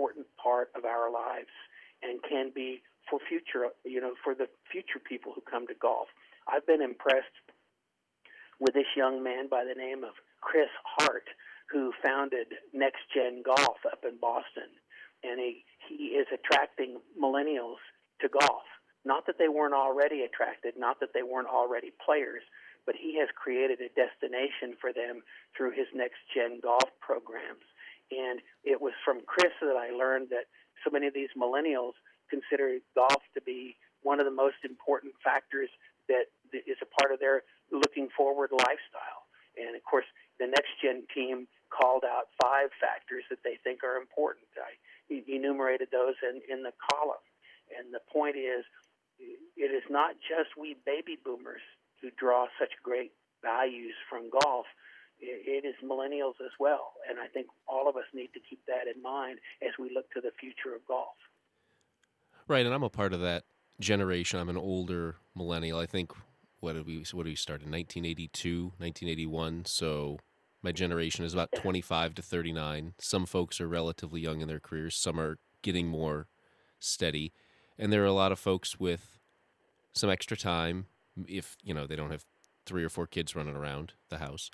important 0.00 0.26
part 0.42 0.70
of 0.74 0.84
our 0.84 1.12
lives 1.12 1.52
and 2.02 2.20
can 2.24 2.50
be 2.54 2.80
for 3.08 3.18
future, 3.28 3.68
you 3.84 4.00
know, 4.00 4.14
for 4.24 4.34
the 4.34 4.48
future 4.72 4.98
people 4.98 5.32
who 5.34 5.42
come 5.42 5.66
to 5.66 5.74
golf. 5.74 6.08
I've 6.48 6.66
been 6.66 6.80
impressed 6.80 7.44
with 8.58 8.72
this 8.72 8.88
young 8.96 9.22
man 9.22 9.48
by 9.50 9.64
the 9.64 9.76
name 9.76 10.04
of 10.04 10.16
Chris 10.40 10.72
Hart, 10.96 11.28
who 11.70 11.92
founded 12.02 12.48
Next 12.72 13.04
Gen 13.12 13.42
Golf 13.44 13.76
up 13.84 14.04
in 14.08 14.16
Boston, 14.20 14.72
and 15.22 15.38
he 15.38 15.64
he 15.88 16.16
is 16.16 16.26
attracting 16.32 16.96
millennials 17.20 17.82
to 18.20 18.28
golf. 18.28 18.64
Not 19.04 19.26
that 19.26 19.36
they 19.38 19.48
weren't 19.48 19.74
already 19.74 20.22
attracted, 20.22 20.74
not 20.76 21.00
that 21.00 21.12
they 21.12 21.22
weren't 21.22 21.48
already 21.48 21.92
players, 22.04 22.42
but 22.86 22.94
he 22.96 23.18
has 23.18 23.28
created 23.36 23.80
a 23.80 23.92
destination 23.92 24.76
for 24.80 24.92
them 24.92 25.22
through 25.56 25.72
his 25.72 25.88
next 25.94 26.20
gen 26.34 26.60
golf 26.62 26.88
programs. 27.00 27.64
And 28.10 28.40
it 28.64 28.80
was 28.80 28.92
from 29.04 29.22
Chris 29.26 29.52
that 29.62 29.76
I 29.76 29.90
learned 29.94 30.28
that 30.30 30.50
so 30.84 30.90
many 30.90 31.06
of 31.06 31.14
these 31.14 31.30
millennials 31.38 31.94
consider 32.28 32.78
golf 32.94 33.22
to 33.34 33.40
be 33.42 33.76
one 34.02 34.18
of 34.18 34.26
the 34.26 34.34
most 34.34 34.62
important 34.64 35.14
factors 35.22 35.68
that 36.08 36.26
is 36.52 36.78
a 36.82 36.88
part 37.00 37.12
of 37.12 37.20
their 37.20 37.42
looking 37.70 38.08
forward 38.16 38.50
lifestyle. 38.50 39.28
And 39.58 39.76
of 39.76 39.82
course, 39.84 40.06
the 40.38 40.46
next 40.46 40.72
gen 40.82 41.04
team 41.14 41.46
called 41.70 42.02
out 42.02 42.32
five 42.40 42.70
factors 42.80 43.22
that 43.30 43.44
they 43.44 43.58
think 43.62 43.84
are 43.84 43.96
important. 43.96 44.46
I 44.58 44.74
enumerated 45.10 45.88
those 45.92 46.14
in, 46.22 46.42
in 46.50 46.62
the 46.62 46.72
column. 46.90 47.22
And 47.70 47.94
the 47.94 48.02
point 48.10 48.36
is, 48.36 48.66
it 49.20 49.70
is 49.70 49.84
not 49.90 50.16
just 50.26 50.56
we 50.58 50.76
baby 50.86 51.18
boomers 51.22 51.62
who 52.00 52.10
draw 52.18 52.46
such 52.58 52.72
great 52.82 53.12
values 53.42 53.94
from 54.08 54.30
golf. 54.30 54.66
It 55.20 55.64
is 55.64 55.74
millennials 55.84 56.40
as 56.44 56.52
well. 56.58 56.92
And 57.08 57.18
I 57.18 57.26
think 57.26 57.46
all 57.68 57.88
of 57.88 57.96
us 57.96 58.04
need 58.14 58.30
to 58.34 58.40
keep 58.48 58.60
that 58.66 58.92
in 58.92 59.02
mind 59.02 59.38
as 59.62 59.72
we 59.78 59.90
look 59.94 60.10
to 60.12 60.20
the 60.20 60.30
future 60.40 60.74
of 60.74 60.86
golf. 60.86 61.16
Right. 62.48 62.64
And 62.64 62.74
I'm 62.74 62.82
a 62.82 62.90
part 62.90 63.12
of 63.12 63.20
that 63.20 63.44
generation. 63.80 64.40
I'm 64.40 64.48
an 64.48 64.56
older 64.56 65.16
millennial. 65.34 65.78
I 65.78 65.86
think, 65.86 66.12
what 66.60 66.74
did 66.74 66.86
we, 66.86 67.04
what 67.12 67.24
did 67.24 67.30
we 67.30 67.36
start 67.36 67.62
in 67.62 67.70
1982, 67.70 68.72
1981? 68.78 69.64
So 69.66 70.18
my 70.62 70.72
generation 70.72 71.24
is 71.24 71.32
about 71.32 71.52
25 71.52 72.14
to 72.16 72.22
39. 72.22 72.94
Some 72.98 73.26
folks 73.26 73.60
are 73.60 73.68
relatively 73.68 74.20
young 74.20 74.40
in 74.40 74.48
their 74.48 74.60
careers, 74.60 74.96
some 74.96 75.20
are 75.20 75.38
getting 75.62 75.86
more 75.86 76.28
steady 76.78 77.32
and 77.80 77.90
there 77.90 78.02
are 78.02 78.06
a 78.06 78.12
lot 78.12 78.30
of 78.30 78.38
folks 78.38 78.78
with 78.78 79.18
some 79.92 80.10
extra 80.10 80.36
time 80.36 80.86
if 81.26 81.56
you 81.64 81.74
know 81.74 81.86
they 81.86 81.96
don't 81.96 82.12
have 82.12 82.24
three 82.66 82.84
or 82.84 82.88
four 82.88 83.06
kids 83.06 83.34
running 83.34 83.56
around 83.56 83.94
the 84.10 84.18
house 84.18 84.50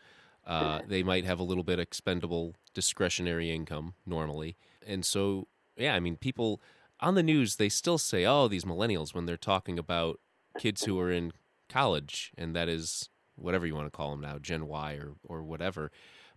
uh, 0.47 0.81
they 0.87 1.03
might 1.03 1.25
have 1.25 1.39
a 1.39 1.45
little 1.45 1.65
bit 1.65 1.79
expendable 1.79 2.55
discretionary 2.75 3.51
income 3.51 3.95
normally 4.05 4.57
and 4.87 5.05
so 5.05 5.49
yeah 5.77 5.95
i 5.95 6.01
mean 6.01 6.17
people 6.17 6.61
on 7.01 7.15
the 7.15 7.23
news 7.23 7.57
they 7.57 7.69
still 7.69 7.99
say 7.99 8.25
oh 8.25 8.49
these 8.49 8.65
millennials 8.65 9.15
when 9.15 9.27
they're 9.27 9.37
talking 9.37 9.79
about 9.79 10.21
kids 10.59 10.85
who 10.85 10.99
are 10.99 11.11
in 11.11 11.33
college 11.69 12.33
and 12.39 12.55
that 12.55 12.69
is 12.69 13.09
whatever 13.35 13.67
you 13.67 13.75
want 13.75 13.87
to 13.87 13.97
call 13.97 14.11
them 14.11 14.21
now 14.21 14.39
gen 14.39 14.67
y 14.67 14.95
or, 14.95 15.15
or 15.25 15.43
whatever 15.43 15.91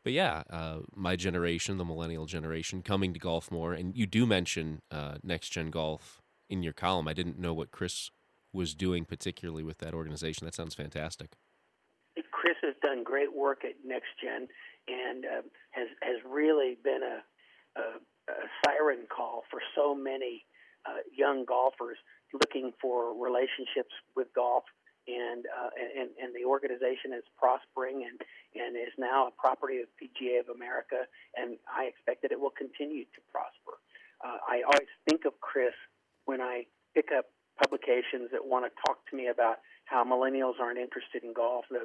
but 0.03 0.13
yeah 0.13 0.43
uh, 0.49 0.79
my 0.95 1.15
generation 1.15 1.77
the 1.77 1.85
millennial 1.85 2.25
generation 2.25 2.81
coming 2.81 3.13
to 3.13 3.19
golf 3.19 3.51
more 3.51 3.73
and 3.73 3.95
you 3.95 4.05
do 4.05 4.25
mention 4.25 4.81
uh, 4.91 5.15
next 5.23 5.49
gen 5.49 5.69
golf 5.69 6.21
in 6.49 6.63
your 6.63 6.73
column. 6.73 7.07
I 7.07 7.13
didn't 7.13 7.39
know 7.39 7.53
what 7.53 7.71
Chris 7.71 8.09
was 8.51 8.73
doing 8.73 9.05
particularly 9.05 9.63
with 9.63 9.77
that 9.77 9.93
organization. 9.93 10.45
That 10.45 10.55
sounds 10.55 10.73
fantastic. 10.73 11.37
Has 12.61 12.75
done 12.81 13.03
great 13.03 13.33
work 13.33 13.63
at 13.63 13.75
Next 13.85 14.09
Gen 14.21 14.47
and 14.87 15.25
uh, 15.25 15.41
has 15.71 15.87
has 16.01 16.17
really 16.27 16.77
been 16.83 17.01
a, 17.03 17.21
a, 17.79 17.83
a, 18.31 18.35
siren 18.65 19.05
call 19.07 19.43
for 19.49 19.59
so 19.75 19.93
many 19.95 20.45
uh, 20.85 21.01
young 21.15 21.45
golfers 21.45 21.97
looking 22.33 22.71
for 22.81 23.13
relationships 23.13 23.93
with 24.15 24.27
golf. 24.35 24.63
And, 25.09 25.45
uh, 25.49 25.73
and 25.73 26.09
and 26.21 26.35
the 26.37 26.45
organization 26.45 27.17
is 27.17 27.25
prospering 27.33 28.05
and, 28.05 28.21
and 28.53 28.77
is 28.77 28.93
now 28.99 29.25
a 29.25 29.33
property 29.33 29.81
of 29.81 29.89
PGA 29.97 30.39
of 30.39 30.53
America, 30.53 31.09
and 31.33 31.57
I 31.65 31.89
expect 31.89 32.21
that 32.21 32.31
it 32.31 32.39
will 32.39 32.53
continue 32.53 33.05
to 33.05 33.19
prosper. 33.33 33.81
Uh, 34.21 34.37
I 34.45 34.61
always 34.61 34.91
think 35.09 35.25
of 35.25 35.33
Chris 35.41 35.73
when 36.25 36.41
I 36.41 36.67
pick 36.93 37.09
up 37.09 37.25
publications 37.57 38.29
that 38.31 38.45
want 38.45 38.65
to 38.65 38.71
talk 38.85 39.01
to 39.09 39.15
me 39.17 39.27
about 39.27 39.65
how 39.89 40.03
millennials 40.03 40.59
aren't 40.61 40.77
interested 40.77 41.23
in 41.23 41.33
golf, 41.33 41.65
the 41.69 41.81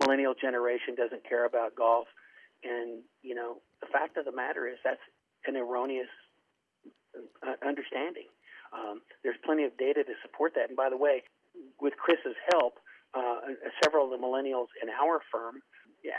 millennial 0.00 0.34
generation 0.34 0.94
doesn't 0.94 1.26
care 1.28 1.46
about 1.46 1.74
golf, 1.74 2.06
and 2.62 3.02
you 3.22 3.34
know 3.34 3.58
the 3.80 3.86
fact 3.86 4.16
of 4.16 4.24
the 4.24 4.32
matter 4.32 4.68
is 4.68 4.76
that's 4.84 5.00
an 5.46 5.56
erroneous 5.56 6.10
uh, 7.16 7.56
understanding. 7.66 8.28
Um, 8.72 9.00
there's 9.22 9.36
plenty 9.44 9.64
of 9.64 9.76
data 9.78 10.04
to 10.04 10.14
support 10.22 10.52
that. 10.56 10.68
And 10.68 10.76
by 10.76 10.90
the 10.90 10.96
way, 10.96 11.22
with 11.80 11.94
Chris's 11.96 12.36
help, 12.52 12.78
uh, 13.14 13.56
several 13.82 14.04
of 14.04 14.10
the 14.12 14.20
millennials 14.20 14.68
in 14.82 14.90
our 14.90 15.20
firm 15.32 15.62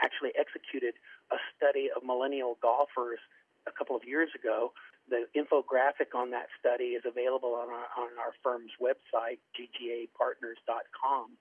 actually 0.03 0.31
executed 0.39 0.95
a 1.31 1.37
study 1.55 1.89
of 1.95 2.03
millennial 2.03 2.57
golfers 2.61 3.19
a 3.67 3.75
couple 3.77 3.95
of 3.95 4.03
years 4.07 4.29
ago 4.33 4.71
the 5.09 5.23
infographic 5.35 6.11
on 6.15 6.31
that 6.31 6.47
study 6.59 6.99
is 6.99 7.03
available 7.07 7.55
on 7.55 7.69
our, 7.71 7.87
on 7.95 8.11
our 8.19 8.35
firm's 8.43 8.71
website, 8.81 9.39
ggapartners.com. 9.55 11.31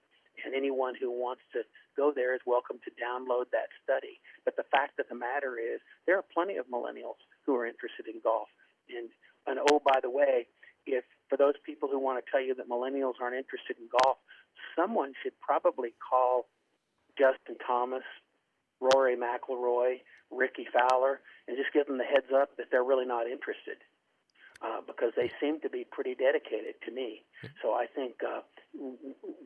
And 0.45 0.54
anyone 0.54 0.95
who 0.95 1.11
wants 1.11 1.42
to 1.52 1.62
go 1.97 2.12
there 2.14 2.35
is 2.35 2.40
welcome 2.47 2.78
to 2.85 2.90
download 2.95 3.50
that 3.52 3.73
study. 3.83 4.21
But 4.45 4.54
the 4.56 4.68
fact 4.71 5.00
of 5.00 5.06
the 5.09 5.16
matter 5.16 5.56
is, 5.59 5.80
there 6.06 6.16
are 6.16 6.25
plenty 6.33 6.56
of 6.56 6.66
millennials 6.68 7.18
who 7.45 7.56
are 7.56 7.66
interested 7.66 8.06
in 8.06 8.21
golf. 8.23 8.49
And, 8.87 9.09
and 9.47 9.59
oh, 9.71 9.80
by 9.83 9.99
the 10.02 10.11
way, 10.11 10.47
if 10.87 11.04
for 11.28 11.37
those 11.37 11.56
people 11.64 11.88
who 11.90 11.99
want 11.99 12.23
to 12.23 12.30
tell 12.30 12.40
you 12.40 12.54
that 12.54 12.68
millennials 12.68 13.18
aren't 13.21 13.35
interested 13.35 13.80
in 13.80 13.88
golf, 14.04 14.18
someone 14.76 15.12
should 15.23 15.35
probably 15.40 15.95
call 15.99 16.47
Justin 17.18 17.56
Thomas, 17.66 18.04
Rory 18.80 19.16
McIlroy, 19.16 20.00
Rickie 20.30 20.66
Fowler, 20.73 21.21
and 21.49 21.56
just 21.56 21.73
give 21.73 21.87
them 21.87 21.99
the 21.99 22.04
heads 22.04 22.33
up 22.35 22.56
that 22.56 22.66
they're 22.71 22.85
really 22.85 23.06
not 23.06 23.26
interested. 23.26 23.78
Uh, 24.62 24.80
because 24.87 25.12
they 25.16 25.30
seem 25.38 25.61
to 25.61 25.68
be 25.68 25.85
pretty 25.92 26.14
dedicated 26.14 26.75
to 26.83 26.90
me. 26.90 27.23
So 27.61 27.75
I 27.75 27.85
think 27.95 28.14
uh, 28.26 28.40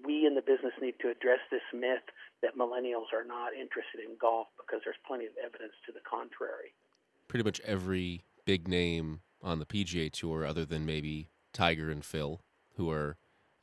we 0.04 0.25
in 0.25 0.37
the 0.37 0.40
business 0.40 0.72
need 0.80 0.94
to 1.00 1.10
address 1.10 1.40
this 1.50 1.66
myth 1.75 2.06
that 2.42 2.56
millennials 2.56 3.12
are 3.12 3.25
not 3.26 3.52
interested 3.52 4.06
in 4.06 4.16
golf 4.20 4.46
because 4.56 4.82
there's 4.84 5.02
plenty 5.04 5.26
of 5.26 5.32
evidence 5.44 5.72
to 5.87 5.92
the 5.92 5.99
contrary. 6.08 6.75
Pretty 7.26 7.42
much 7.42 7.60
every 7.64 8.22
big 8.44 8.68
name 8.68 9.22
on 9.42 9.58
the 9.58 9.66
PGA 9.66 10.12
Tour, 10.12 10.44
other 10.46 10.64
than 10.64 10.87
maybe 10.87 11.28
Tiger 11.52 11.90
and 11.90 12.04
Phil, 12.04 12.40
who 12.76 12.88
are 12.90 13.16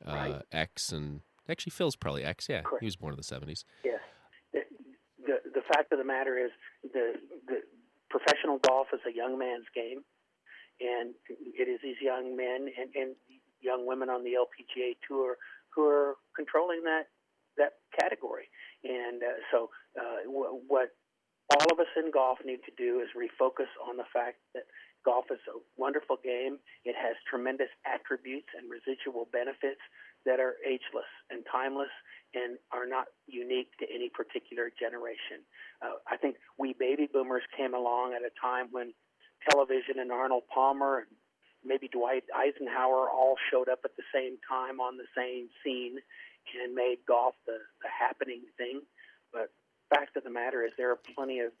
uh, 0.06 0.12
right. 0.12 0.42
X 0.52 0.92
and 0.92 1.22
actually 1.48 1.70
Phil's 1.70 1.96
probably 1.96 2.24
X. 2.24 2.46
Yeah, 2.48 2.62
Correct. 2.62 2.82
he 2.82 2.86
was 2.86 2.96
born 2.96 3.14
in 3.14 3.16
the 3.16 3.22
'70s. 3.22 3.64
Yes. 3.84 4.00
The 4.17 4.17
fact 5.74 5.92
of 5.92 5.98
the 5.98 6.04
matter 6.04 6.38
is 6.38 6.50
the 6.82 7.14
the 7.46 7.60
professional 8.10 8.58
golf 8.66 8.88
is 8.92 9.00
a 9.06 9.14
young 9.14 9.38
man's 9.38 9.66
game, 9.74 10.02
and 10.80 11.14
it 11.28 11.68
is 11.68 11.80
these 11.82 12.00
young 12.00 12.36
men 12.36 12.68
and, 12.78 12.90
and 12.94 13.16
young 13.60 13.86
women 13.86 14.08
on 14.08 14.24
the 14.24 14.32
LPGA 14.32 14.96
tour 15.06 15.36
who 15.74 15.84
are 15.84 16.16
controlling 16.34 16.82
that 16.84 17.08
that 17.56 17.82
category. 17.98 18.48
And 18.84 19.22
uh, 19.22 19.42
so, 19.50 19.70
uh, 19.98 20.22
w- 20.24 20.62
what 20.68 20.94
all 21.50 21.66
of 21.72 21.80
us 21.80 21.90
in 21.96 22.10
golf 22.12 22.38
need 22.44 22.60
to 22.64 22.74
do 22.76 23.00
is 23.00 23.08
refocus 23.16 23.70
on 23.82 23.96
the 23.96 24.06
fact 24.12 24.38
that 24.54 24.64
golf 25.04 25.26
is 25.30 25.40
a 25.48 25.58
wonderful 25.76 26.16
game. 26.22 26.58
It 26.84 26.94
has 26.94 27.16
tremendous 27.28 27.72
attributes 27.86 28.48
and 28.56 28.70
residual 28.70 29.26
benefits 29.32 29.82
that 30.28 30.38
are 30.38 30.60
ageless 30.60 31.08
and 31.32 31.40
timeless 31.50 31.90
and 32.36 32.60
are 32.70 32.84
not 32.84 33.08
unique 33.26 33.72
to 33.80 33.88
any 33.88 34.12
particular 34.12 34.68
generation. 34.76 35.40
Uh, 35.80 35.96
I 36.04 36.20
think 36.20 36.36
we 36.60 36.76
baby 36.78 37.08
boomers 37.08 37.42
came 37.56 37.72
along 37.72 38.12
at 38.12 38.20
a 38.20 38.32
time 38.36 38.68
when 38.70 38.92
television 39.48 39.96
and 39.96 40.12
Arnold 40.12 40.44
Palmer 40.52 41.08
and 41.08 41.10
maybe 41.64 41.88
Dwight 41.88 42.24
Eisenhower 42.36 43.08
all 43.08 43.36
showed 43.50 43.68
up 43.72 43.80
at 43.84 43.96
the 43.96 44.04
same 44.14 44.36
time 44.44 44.78
on 44.78 45.00
the 45.00 45.08
same 45.16 45.48
scene 45.64 45.96
and 46.60 46.74
made 46.74 46.98
golf 47.08 47.34
the, 47.46 47.56
the 47.80 47.88
happening 47.88 48.44
thing. 48.56 48.80
But 49.32 49.48
fact 49.88 50.16
of 50.16 50.24
the 50.24 50.30
matter 50.30 50.64
is, 50.64 50.72
there 50.76 50.90
are 50.90 51.00
plenty 51.16 51.40
of 51.40 51.52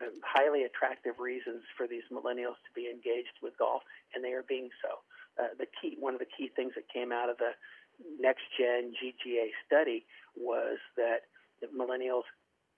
um, 0.00 0.12
highly 0.24 0.64
attractive 0.64 1.18
reasons 1.18 1.64
for 1.76 1.86
these 1.86 2.04
millennials 2.12 2.60
to 2.64 2.72
be 2.74 2.88
engaged 2.88 3.36
with 3.42 3.56
golf, 3.56 3.82
and 4.14 4.24
they 4.24 4.32
are 4.32 4.44
being 4.48 4.68
so. 4.80 5.00
Uh, 5.36 5.52
the 5.58 5.68
key, 5.80 5.96
one 6.00 6.12
of 6.12 6.20
the 6.20 6.32
key 6.36 6.50
things 6.56 6.72
that 6.76 6.84
came 6.92 7.12
out 7.12 7.28
of 7.28 7.36
the 7.36 7.52
next 8.20 8.42
gen 8.58 8.92
GGA 8.94 9.50
study 9.66 10.04
was 10.36 10.78
that 10.96 11.28
millennials 11.74 12.28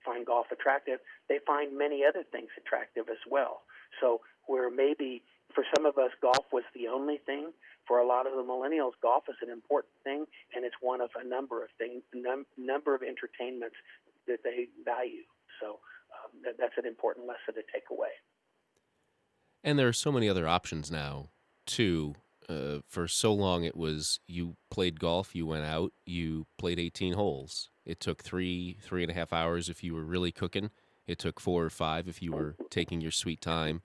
find 0.04 0.24
golf 0.24 0.46
attractive. 0.52 1.00
They 1.28 1.38
find 1.46 1.76
many 1.76 2.02
other 2.08 2.24
things 2.30 2.48
attractive 2.56 3.06
as 3.10 3.18
well. 3.28 3.62
So 4.00 4.20
where 4.46 4.70
maybe 4.70 5.22
for 5.54 5.64
some 5.74 5.86
of 5.86 5.98
us 5.98 6.10
golf 6.20 6.46
was 6.52 6.64
the 6.74 6.88
only 6.88 7.18
thing, 7.26 7.52
for 7.86 7.98
a 7.98 8.06
lot 8.06 8.26
of 8.26 8.34
the 8.34 8.42
millennials 8.42 8.92
golf 9.02 9.24
is 9.28 9.36
an 9.42 9.50
important 9.50 9.92
thing, 10.04 10.26
and 10.54 10.64
it's 10.64 10.76
one 10.80 11.00
of 11.00 11.10
a 11.18 11.26
number 11.26 11.62
of 11.62 11.70
things, 11.78 12.02
num- 12.14 12.46
number 12.56 12.94
of 12.94 13.02
entertainments 13.02 13.76
that 14.26 14.40
they 14.44 14.68
value. 14.84 15.24
So 15.60 15.80
um, 16.12 16.30
that, 16.44 16.56
that's 16.58 16.76
an 16.76 16.86
important 16.86 17.26
lesson 17.26 17.54
to 17.54 17.62
take 17.72 17.84
away. 17.90 18.12
And 19.64 19.78
there 19.78 19.88
are 19.88 19.92
so 19.92 20.12
many 20.12 20.28
other 20.28 20.46
options 20.46 20.90
now, 20.90 21.28
too. 21.66 22.14
Uh, 22.48 22.78
for 22.88 23.06
so 23.06 23.32
long, 23.32 23.64
it 23.64 23.76
was 23.76 24.20
you 24.26 24.56
played 24.70 24.98
golf, 24.98 25.34
you 25.34 25.46
went 25.46 25.64
out, 25.64 25.92
you 26.06 26.46
played 26.56 26.78
18 26.78 27.12
holes. 27.12 27.68
It 27.84 28.00
took 28.00 28.22
three, 28.22 28.78
three 28.82 29.02
and 29.02 29.10
a 29.10 29.14
half 29.14 29.32
hours 29.32 29.68
if 29.68 29.84
you 29.84 29.94
were 29.94 30.04
really 30.04 30.32
cooking. 30.32 30.70
It 31.06 31.18
took 31.18 31.40
four 31.40 31.64
or 31.64 31.70
five 31.70 32.08
if 32.08 32.22
you 32.22 32.32
were 32.32 32.56
taking 32.70 33.00
your 33.00 33.10
sweet 33.10 33.40
time. 33.40 33.82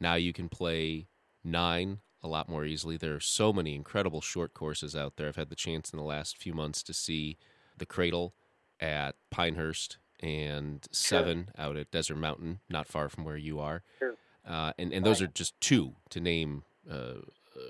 Now 0.00 0.14
you 0.14 0.32
can 0.32 0.48
play 0.48 1.06
nine 1.44 1.98
a 2.22 2.28
lot 2.28 2.48
more 2.48 2.64
easily. 2.64 2.96
There 2.96 3.14
are 3.14 3.20
so 3.20 3.52
many 3.52 3.74
incredible 3.74 4.20
short 4.20 4.54
courses 4.54 4.96
out 4.96 5.16
there. 5.16 5.28
I've 5.28 5.36
had 5.36 5.50
the 5.50 5.56
chance 5.56 5.92
in 5.92 5.98
the 5.98 6.04
last 6.04 6.36
few 6.36 6.54
months 6.54 6.82
to 6.84 6.92
see 6.92 7.36
the 7.76 7.86
Cradle 7.86 8.34
at 8.80 9.14
Pinehurst 9.30 9.98
and 10.20 10.86
seven 10.90 11.50
sure. 11.56 11.66
out 11.66 11.76
at 11.76 11.90
Desert 11.90 12.16
Mountain, 12.16 12.60
not 12.68 12.88
far 12.88 13.08
from 13.08 13.24
where 13.24 13.36
you 13.36 13.60
are. 13.60 13.82
Sure. 13.98 14.14
Uh, 14.46 14.72
and 14.78 14.92
and 14.92 15.04
those 15.04 15.22
are 15.22 15.26
just 15.26 15.58
two 15.60 15.94
to 16.10 16.20
name 16.20 16.64
uh, 16.90 16.94
uh, 16.94 17.20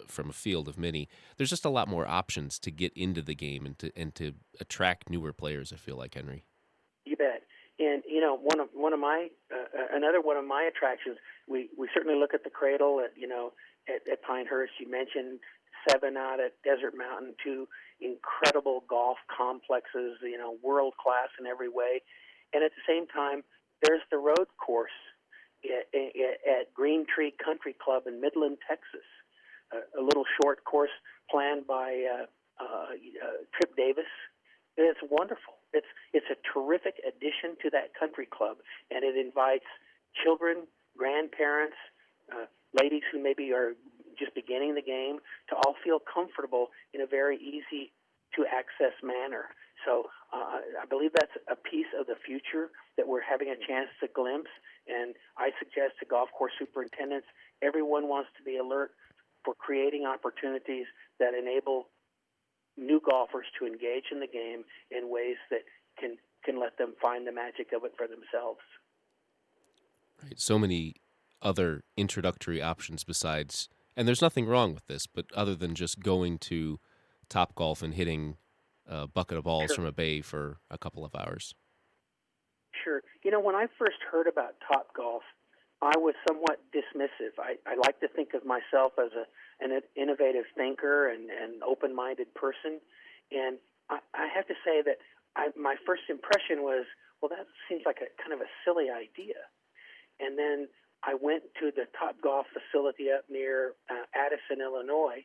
from 0.07 0.31
a 0.31 0.33
field 0.33 0.69
of 0.69 0.79
many. 0.79 1.09
There's 1.37 1.51
just 1.51 1.65
a 1.65 1.71
lot 1.71 1.89
more 1.89 2.07
options 2.07 2.59
to 2.61 2.71
get 2.71 2.93
into 2.95 3.23
the 3.23 3.35
game 3.35 3.67
and 3.67 3.79
to 3.79 3.93
and 3.97 4.15
to 4.17 4.35
attract 4.61 5.11
newer 5.11 5.33
players. 5.33 5.73
I 5.73 5.77
feel 5.77 5.97
like 5.97 6.15
Henry. 6.15 6.45
You 7.05 7.17
bet. 7.17 7.43
And 7.79 8.03
you 8.09 8.21
know, 8.21 8.37
one 8.37 8.61
of 8.61 8.69
one 8.73 8.93
of 8.93 9.01
my 9.01 9.29
uh, 9.53 9.79
uh, 9.79 9.97
another 9.97 10.21
one 10.21 10.37
of 10.37 10.45
my 10.45 10.69
attractions. 10.75 11.17
We 11.49 11.69
we 11.77 11.89
certainly 11.93 12.19
look 12.19 12.35
at 12.35 12.45
the 12.45 12.51
cradle 12.51 13.01
at 13.05 13.13
you 13.17 13.29
know 13.29 13.53
at, 13.89 14.07
at 14.11 14.23
Pinehurst. 14.23 14.73
You 14.79 14.91
mentioned 14.91 15.41
seven 15.89 16.17
out 16.17 16.41
at 16.41 16.55
Desert 16.65 16.95
Mountain, 16.97 17.35
two 17.43 17.69
incredible 18.01 18.85
golf 18.89 19.19
complexes. 19.35 20.19
You 20.23 20.39
know, 20.39 20.57
world 20.63 20.95
class 21.03 21.29
in 21.39 21.47
every 21.47 21.69
way. 21.69 22.01
And 22.53 22.63
at 22.63 22.71
the 22.71 22.87
same 22.87 23.07
time, 23.09 23.43
there's 23.83 24.03
the 24.13 24.19
road 24.19 24.47
course 24.65 24.95
at, 25.65 25.87
at 25.95 26.75
Green 26.75 27.07
Tree 27.07 27.35
Country 27.43 27.75
Club 27.83 28.05
in 28.07 28.21
Midland, 28.21 28.59
Texas, 28.69 29.07
a, 29.73 30.03
little 30.03 30.25
short 30.41 30.65
course 30.65 30.93
planned 31.31 31.67
by 31.67 32.05
uh, 32.05 32.27
uh, 32.63 32.65
uh, 32.65 33.45
Tripp 33.55 33.77
Davis. 33.77 34.11
It's 34.77 35.01
wonderful. 35.09 35.55
It's 35.73 35.87
it's 36.13 36.27
a 36.31 36.39
terrific 36.53 36.95
addition 37.07 37.57
to 37.63 37.71
that 37.71 37.95
country 37.99 38.27
club, 38.27 38.59
and 38.91 39.05
it 39.05 39.17
invites 39.17 39.67
children, 40.23 40.67
grandparents, 40.97 41.77
uh, 42.33 42.47
ladies 42.73 43.03
who 43.13 43.23
maybe 43.23 43.53
are 43.53 43.75
just 44.19 44.35
beginning 44.35 44.75
the 44.75 44.83
game 44.83 45.19
to 45.51 45.55
all 45.57 45.75
feel 45.83 45.99
comfortable 45.99 46.69
in 46.93 47.01
a 47.01 47.07
very 47.07 47.37
easy 47.39 47.93
to 48.35 48.47
access 48.47 48.95
manner. 49.03 49.55
So 49.87 50.11
uh, 50.33 50.63
I 50.83 50.87
believe 50.89 51.11
that's 51.15 51.35
a 51.51 51.57
piece 51.57 51.91
of 51.99 52.07
the 52.07 52.17
future 52.25 52.71
that 52.97 53.07
we're 53.07 53.23
having 53.23 53.51
a 53.51 53.59
chance 53.67 53.89
to 54.01 54.09
glimpse. 54.09 54.51
And 54.89 55.15
I 55.39 55.51
suggest 55.59 55.99
to 56.01 56.07
golf 56.07 56.31
course 56.33 56.53
superintendents, 56.59 57.27
everyone 57.63 58.09
wants 58.09 58.31
to 58.39 58.43
be 58.43 58.57
alert 58.57 58.93
for 59.45 59.55
creating 59.55 60.05
opportunities 60.07 60.87
that 61.21 61.35
enable 61.35 61.89
new 62.77 63.01
golfers 63.09 63.47
to 63.59 63.67
engage 63.67 64.05
in 64.11 64.21
the 64.21 64.27
game 64.27 64.65
in 64.91 65.11
ways 65.11 65.37
that 65.51 65.61
can 65.99 66.17
can 66.45 66.61
let 66.61 66.77
them 66.77 66.95
find 67.01 67.27
the 67.27 67.33
magic 67.33 67.73
of 67.75 67.85
it 67.85 67.93
for 67.97 68.07
themselves. 68.07 68.61
Right. 70.23 70.39
So 70.39 70.59
many 70.59 70.95
other 71.41 71.83
introductory 71.97 72.61
options 72.61 73.05
besides 73.05 73.69
and 73.97 74.09
there's 74.09 74.23
nothing 74.23 74.47
wrong 74.47 74.75
with 74.75 74.87
this, 74.87 75.07
but 75.07 75.27
other 75.35 75.55
than 75.55 75.75
just 75.75 76.01
going 76.01 76.39
to 76.39 76.81
Top 77.29 77.55
Golf 77.55 77.83
and 77.83 77.95
hitting 77.95 78.37
a 78.87 79.07
bucket 79.07 79.39
of 79.39 79.45
balls 79.45 79.69
sure. 79.69 79.77
from 79.77 79.87
a 79.87 79.93
bay 79.93 80.21
for 80.21 80.59
a 80.71 80.79
couple 80.79 81.05
of 81.05 81.15
hours. 81.15 81.55
Sure. 82.83 83.03
You 83.25 83.31
know, 83.31 83.41
when 83.41 83.55
I 83.55 83.67
first 83.79 83.97
heard 84.11 84.27
about 84.27 84.55
Top 84.67 84.89
Golf, 84.97 85.23
I 85.85 85.99
was 85.99 86.15
somewhat 86.27 86.61
dismissive. 86.73 87.37
I, 87.39 87.57
I 87.67 87.77
like 87.77 88.01
to 88.01 88.09
think 88.09 88.33
of 88.35 88.45
myself 88.45 88.93
as 88.99 89.13
a 89.13 89.25
an 89.61 89.71
innovative 89.97 90.45
thinker 90.57 91.09
and 91.09 91.31
an 91.31 91.61
open-minded 91.65 92.35
person, 92.35 92.81
and 93.31 93.59
I, 93.89 93.99
I 94.13 94.27
have 94.35 94.47
to 94.49 94.55
say 94.65 94.83
that 94.83 94.99
I, 95.37 95.49
my 95.57 95.77
first 95.87 96.03
impression 96.09 96.63
was, 96.63 96.85
well, 97.21 97.29
that 97.29 97.47
seems 97.69 97.83
like 97.87 97.99
a 98.03 98.11
kind 98.21 98.33
of 98.33 98.41
a 98.41 98.51
silly 98.65 98.91
idea. 98.91 99.39
And 100.21 100.39
then 100.39 100.69
I 101.03 101.15
went 101.15 101.45
to 101.61 101.71
the 101.75 101.87
Top 101.99 102.17
Golf 102.23 102.47
facility 102.51 103.11
up 103.11 103.25
near 103.29 103.75
uh, 103.91 104.09
Addison, 104.15 104.63
Illinois, 104.63 105.23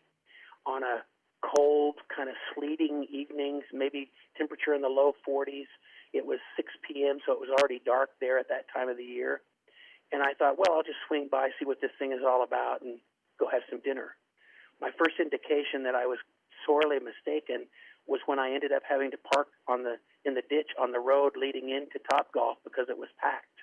on 0.66 0.84
a 0.84 1.02
cold, 1.42 1.96
kind 2.14 2.30
of 2.30 2.36
sleeting 2.54 3.08
evenings, 3.10 3.64
maybe 3.72 4.12
temperature 4.38 4.74
in 4.74 4.82
the 4.82 4.90
low 4.90 5.14
40s. 5.28 5.70
It 6.12 6.26
was 6.26 6.40
6 6.58 6.68
p.m., 6.88 7.20
so 7.26 7.32
it 7.34 7.40
was 7.40 7.50
already 7.50 7.82
dark 7.86 8.10
there 8.20 8.38
at 8.40 8.50
that 8.50 8.66
time 8.74 8.90
of 8.90 8.98
the 8.98 9.04
year. 9.04 9.42
And 10.12 10.24
I 10.24 10.34
thought, 10.34 10.58
well, 10.58 10.76
I'll 10.76 10.84
just 10.84 11.02
swing 11.08 11.30
by, 11.32 11.50
see 11.60 11.66
what 11.66 11.82
this 11.82 11.94
thing 12.00 12.12
is 12.12 12.26
all 12.26 12.44
about, 12.44 12.82
and 12.82 12.98
go 13.40 13.48
have 13.52 13.62
some 13.70 13.80
dinner. 13.82 14.18
My 14.82 14.90
first 14.98 15.22
indication 15.22 15.84
that 15.84 15.94
I 15.94 16.06
was 16.06 16.18
sorely 16.66 16.98
mistaken 16.98 17.68
was 18.08 18.20
when 18.26 18.40
I 18.40 18.52
ended 18.52 18.72
up 18.72 18.82
having 18.88 19.12
to 19.12 19.22
park 19.32 19.48
on 19.68 19.84
the 19.84 20.02
in 20.26 20.34
the 20.34 20.44
ditch 20.50 20.74
on 20.82 20.92
the 20.92 21.00
road 21.00 21.34
leading 21.38 21.70
into 21.70 22.02
Top 22.10 22.34
Golf 22.34 22.58
because 22.64 22.90
it 22.90 22.98
was 22.98 23.10
packed. 23.22 23.60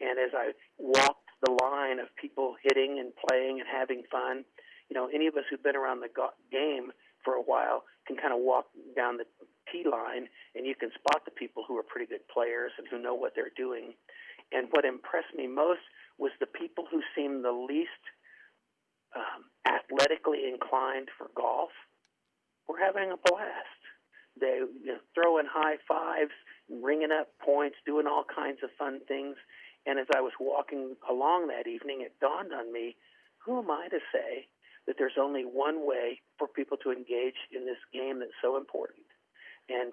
And 0.00 0.18
as 0.18 0.34
I 0.34 0.52
walked 0.78 1.30
the 1.46 1.54
line 1.62 1.98
of 1.98 2.10
people 2.16 2.56
hitting 2.62 2.98
and 2.98 3.12
playing 3.14 3.60
and 3.60 3.68
having 3.70 4.02
fun, 4.10 4.44
you 4.90 4.94
know, 4.94 5.08
any 5.14 5.26
of 5.26 5.36
us 5.36 5.44
who've 5.48 5.62
been 5.62 5.76
around 5.76 6.00
the 6.00 6.10
go- 6.14 6.34
game 6.50 6.90
for 7.24 7.34
a 7.34 7.42
while 7.42 7.84
can 8.06 8.16
kind 8.16 8.34
of 8.34 8.40
walk 8.42 8.66
down 8.96 9.16
the 9.16 9.24
tee 9.70 9.86
line 9.88 10.26
and 10.54 10.66
you 10.66 10.74
can 10.74 10.90
spot 10.90 11.24
the 11.24 11.30
people 11.30 11.64
who 11.66 11.78
are 11.78 11.86
pretty 11.86 12.06
good 12.06 12.26
players 12.28 12.72
and 12.78 12.86
who 12.90 13.00
know 13.00 13.14
what 13.14 13.32
they're 13.34 13.54
doing. 13.56 13.94
And 14.54 14.68
what 14.70 14.84
impressed 14.84 15.34
me 15.36 15.46
most 15.46 15.80
was 16.18 16.30
the 16.38 16.46
people 16.46 16.84
who 16.90 17.00
seemed 17.16 17.44
the 17.44 17.52
least 17.52 18.04
um, 19.16 19.44
athletically 19.66 20.48
inclined 20.48 21.08
for 21.16 21.28
golf 21.34 21.70
were 22.68 22.78
having 22.78 23.10
a 23.10 23.16
blast. 23.16 23.80
They 24.38 24.60
you 24.84 24.92
know, 24.92 25.00
throwing 25.14 25.46
high 25.50 25.76
fives, 25.86 26.32
ringing 26.70 27.12
up 27.12 27.28
points, 27.44 27.76
doing 27.84 28.06
all 28.06 28.24
kinds 28.24 28.58
of 28.62 28.70
fun 28.78 29.00
things. 29.06 29.36
And 29.86 29.98
as 29.98 30.06
I 30.14 30.20
was 30.20 30.32
walking 30.40 30.96
along 31.10 31.48
that 31.48 31.66
evening, 31.66 32.00
it 32.00 32.14
dawned 32.20 32.52
on 32.52 32.72
me, 32.72 32.96
who 33.44 33.58
am 33.58 33.70
I 33.70 33.88
to 33.88 33.98
say 34.12 34.46
that 34.86 34.96
there's 34.98 35.18
only 35.20 35.42
one 35.42 35.86
way 35.86 36.20
for 36.38 36.48
people 36.48 36.76
to 36.78 36.90
engage 36.92 37.38
in 37.52 37.66
this 37.66 37.78
game 37.92 38.20
that's 38.20 38.38
so 38.42 38.56
important. 38.56 39.06
And 39.68 39.92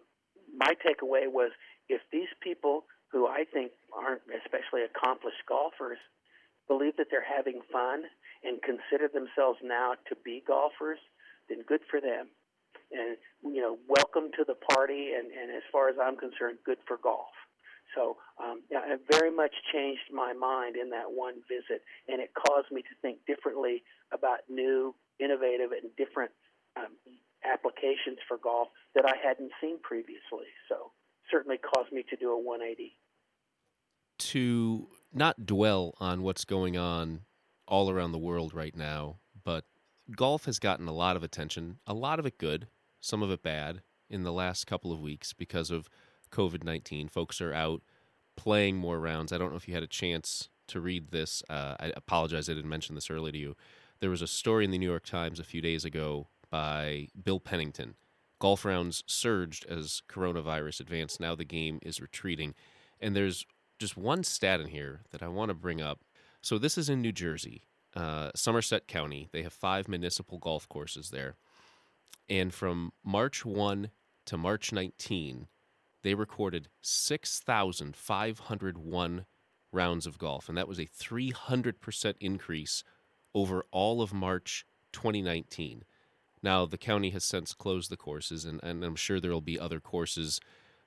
my 0.56 0.74
takeaway 0.86 1.28
was 1.32 1.52
if 1.90 2.02
these 2.12 2.30
people 2.42 2.86
who 3.12 3.28
I 3.28 3.44
think 3.52 3.72
aren't 3.94 4.22
especially 4.30 4.84
accomplished 4.86 5.42
golfers 5.48 5.98
believe 6.68 6.96
that 6.98 7.08
they're 7.10 7.26
having 7.26 7.62
fun 7.72 8.04
and 8.44 8.62
consider 8.62 9.10
themselves 9.10 9.60
now 9.64 9.96
to 10.08 10.16
be 10.24 10.44
golfers, 10.46 11.00
then 11.50 11.66
good 11.68 11.82
for 11.90 12.00
them. 12.00 12.30
And 12.92 13.18
you 13.44 13.62
know, 13.62 13.78
welcome 13.90 14.30
to 14.38 14.46
the 14.46 14.56
party 14.74 15.12
and, 15.18 15.32
and 15.34 15.50
as 15.56 15.66
far 15.72 15.90
as 15.90 15.96
I'm 16.02 16.16
concerned, 16.16 16.60
good 16.66 16.78
for 16.88 16.98
golf. 17.02 17.34
So 17.96 18.18
um, 18.38 18.62
it 18.70 19.02
very 19.10 19.34
much 19.34 19.52
changed 19.74 20.14
my 20.14 20.34
mind 20.34 20.76
in 20.78 20.92
that 20.92 21.10
one 21.10 21.42
visit, 21.50 21.82
and 22.08 22.22
it 22.22 22.30
caused 22.38 22.70
me 22.72 22.82
to 22.82 22.94
think 23.02 23.18
differently 23.26 23.82
about 24.14 24.46
new, 24.48 24.94
innovative, 25.20 25.72
and 25.72 25.90
different 25.98 26.32
um, 26.78 26.94
applications 27.42 28.22
for 28.28 28.38
golf 28.38 28.68
that 28.94 29.06
I 29.06 29.18
hadn't 29.18 29.52
seen 29.62 29.80
previously. 29.82 30.54
So 30.70 30.92
certainly 31.32 31.58
caused 31.58 31.92
me 31.92 32.04
to 32.10 32.16
do 32.16 32.32
a 32.32 32.38
180. 32.38 32.98
To 34.20 34.88
not 35.14 35.46
dwell 35.46 35.96
on 36.00 36.24
what's 36.24 36.46
going 36.46 36.78
on 36.78 37.22
all 37.68 37.90
around 37.90 38.12
the 38.12 38.18
world 38.18 38.54
right 38.54 38.76
now, 38.76 39.18
but 39.44 39.66
golf 40.16 40.46
has 40.46 40.60
gotten 40.60 40.88
a 40.88 40.94
lot 40.94 41.16
of 41.16 41.24
attention, 41.24 41.80
a 41.88 41.94
lot 41.94 42.20
of 42.20 42.26
it 42.26 42.38
good, 42.38 42.68
some 43.00 43.24
of 43.24 43.32
it 43.32 43.44
bad, 43.44 43.82
in 44.10 44.24
the 44.24 44.34
last 44.34 44.66
couple 44.66 44.92
of 44.92 45.00
weeks 45.00 45.34
because 45.34 45.72
of 45.72 45.90
COVID 46.32 46.64
19. 46.64 47.08
Folks 47.08 47.40
are 47.42 47.54
out 47.54 47.82
playing 48.36 48.78
more 48.78 49.00
rounds. 49.00 49.32
I 49.32 49.38
don't 49.38 49.52
know 49.52 49.58
if 49.58 49.68
you 49.68 49.74
had 49.74 49.84
a 49.84 49.88
chance 49.88 50.50
to 50.68 50.80
read 50.80 51.12
this. 51.12 51.44
Uh, 51.50 51.76
I 51.80 51.92
apologize, 51.96 52.50
I 52.50 52.54
didn't 52.54 52.70
mention 52.70 52.96
this 52.96 53.10
earlier 53.10 53.32
to 53.32 53.38
you. 53.38 53.56
There 54.00 54.10
was 54.10 54.22
a 54.22 54.28
story 54.28 54.66
in 54.66 54.72
the 54.72 54.78
New 54.78 54.90
York 54.90 55.06
Times 55.06 55.40
a 55.40 55.44
few 55.44 55.62
days 55.62 55.86
ago 55.86 56.28
by 56.50 57.10
Bill 57.22 57.40
Pennington. 57.40 57.96
Golf 58.40 58.66
rounds 58.66 59.04
surged 59.06 59.66
as 59.68 60.02
coronavirus 60.10 60.80
advanced. 60.80 61.20
Now 61.20 61.36
the 61.36 61.46
game 61.46 61.80
is 61.82 62.02
retreating. 62.02 62.56
And 63.00 63.16
there's 63.16 63.46
just 63.80 63.98
one 63.98 64.24
stat 64.24 64.60
in 64.60 64.68
here 64.68 65.02
that 65.12 65.22
I 65.22 65.28
want 65.28 65.50
to 65.50 65.56
bring 65.56 65.82
up. 65.82 66.00
So 66.42 66.58
this 66.58 66.78
is 66.78 66.90
in 66.90 67.02
New 67.02 67.12
Jersey, 67.12 67.64
uh, 67.96 68.32
Somerset 68.36 68.88
County. 68.88 69.28
They 69.32 69.44
have 69.44 69.54
five 69.54 69.88
municipal 69.88 70.38
golf 70.38 70.68
courses 70.70 71.10
there. 71.10 71.36
And 72.30 72.54
from 72.54 72.94
March 73.04 73.44
1 73.46 73.90
to 74.28 74.38
March 74.38 74.72
19, 74.72 75.48
they 76.04 76.14
recorded 76.14 76.70
6,501 76.82 79.26
rounds 79.72 80.08
of 80.08 80.18
golf. 80.18 80.48
And 80.48 80.58
that 80.58 80.68
was 80.68 80.80
a 80.80 80.86
300% 80.86 82.14
increase 82.20 82.84
over 83.34 83.66
all 83.72 84.02
of 84.02 84.14
March 84.14 84.66
2019. 84.94 85.84
Now, 86.42 86.66
the 86.66 86.78
county 86.78 87.10
has 87.12 87.24
since 87.24 87.54
closed 87.54 87.90
the 87.90 87.98
courses, 87.98 88.46
and, 88.46 88.60
and 88.64 88.84
I'm 88.84 88.96
sure 88.96 89.20
there 89.20 89.32
will 89.32 89.42
be 89.42 89.60
other 89.60 89.80
courses 89.80 90.40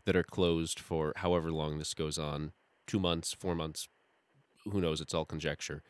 that 0.05 0.17
are 0.17 0.23
closed 0.23 0.81
for 0.81 1.13
however 1.17 1.53
long 1.53 1.79
this 1.79 1.95
goes 1.95 2.19
on 2.19 2.53
two 2.87 2.99
months, 2.99 3.33
four 3.33 3.55
months, 3.55 3.89
who 4.71 4.81
knows? 4.81 5.01
It's 5.01 5.15
all 5.15 5.25
conjecture. 5.25 5.83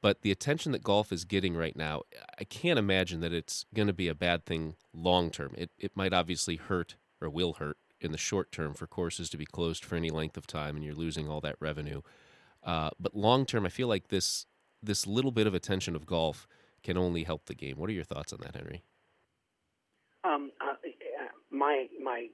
But 0.00 0.22
the 0.22 0.30
attention 0.30 0.72
that 0.72 0.82
golf 0.82 1.12
is 1.12 1.24
getting 1.24 1.56
right 1.56 1.76
now, 1.76 2.02
I 2.38 2.44
can't 2.44 2.78
imagine 2.78 3.20
that 3.20 3.32
it's 3.32 3.64
going 3.74 3.86
to 3.86 3.94
be 3.94 4.08
a 4.08 4.14
bad 4.14 4.44
thing 4.44 4.76
long 4.92 5.30
term. 5.30 5.54
It, 5.56 5.70
it 5.78 5.96
might 5.96 6.12
obviously 6.12 6.56
hurt 6.56 6.96
or 7.20 7.30
will 7.30 7.54
hurt 7.54 7.78
in 8.00 8.12
the 8.12 8.18
short 8.18 8.52
term 8.52 8.74
for 8.74 8.86
courses 8.86 9.30
to 9.30 9.38
be 9.38 9.46
closed 9.46 9.84
for 9.84 9.96
any 9.96 10.10
length 10.10 10.36
of 10.36 10.46
time 10.46 10.76
and 10.76 10.84
you're 10.84 10.94
losing 10.94 11.28
all 11.28 11.40
that 11.40 11.56
revenue. 11.58 12.02
Uh, 12.62 12.90
but 13.00 13.16
long 13.16 13.46
term, 13.46 13.64
I 13.64 13.70
feel 13.70 13.88
like 13.88 14.08
this 14.08 14.46
this 14.82 15.06
little 15.06 15.32
bit 15.32 15.46
of 15.46 15.54
attention 15.54 15.96
of 15.96 16.04
golf 16.04 16.46
can 16.82 16.98
only 16.98 17.24
help 17.24 17.46
the 17.46 17.54
game. 17.54 17.78
What 17.78 17.88
are 17.88 17.94
your 17.94 18.04
thoughts 18.04 18.34
on 18.34 18.40
that, 18.42 18.54
Henry? 18.54 18.84
My 21.64 21.88
my 21.96 22.28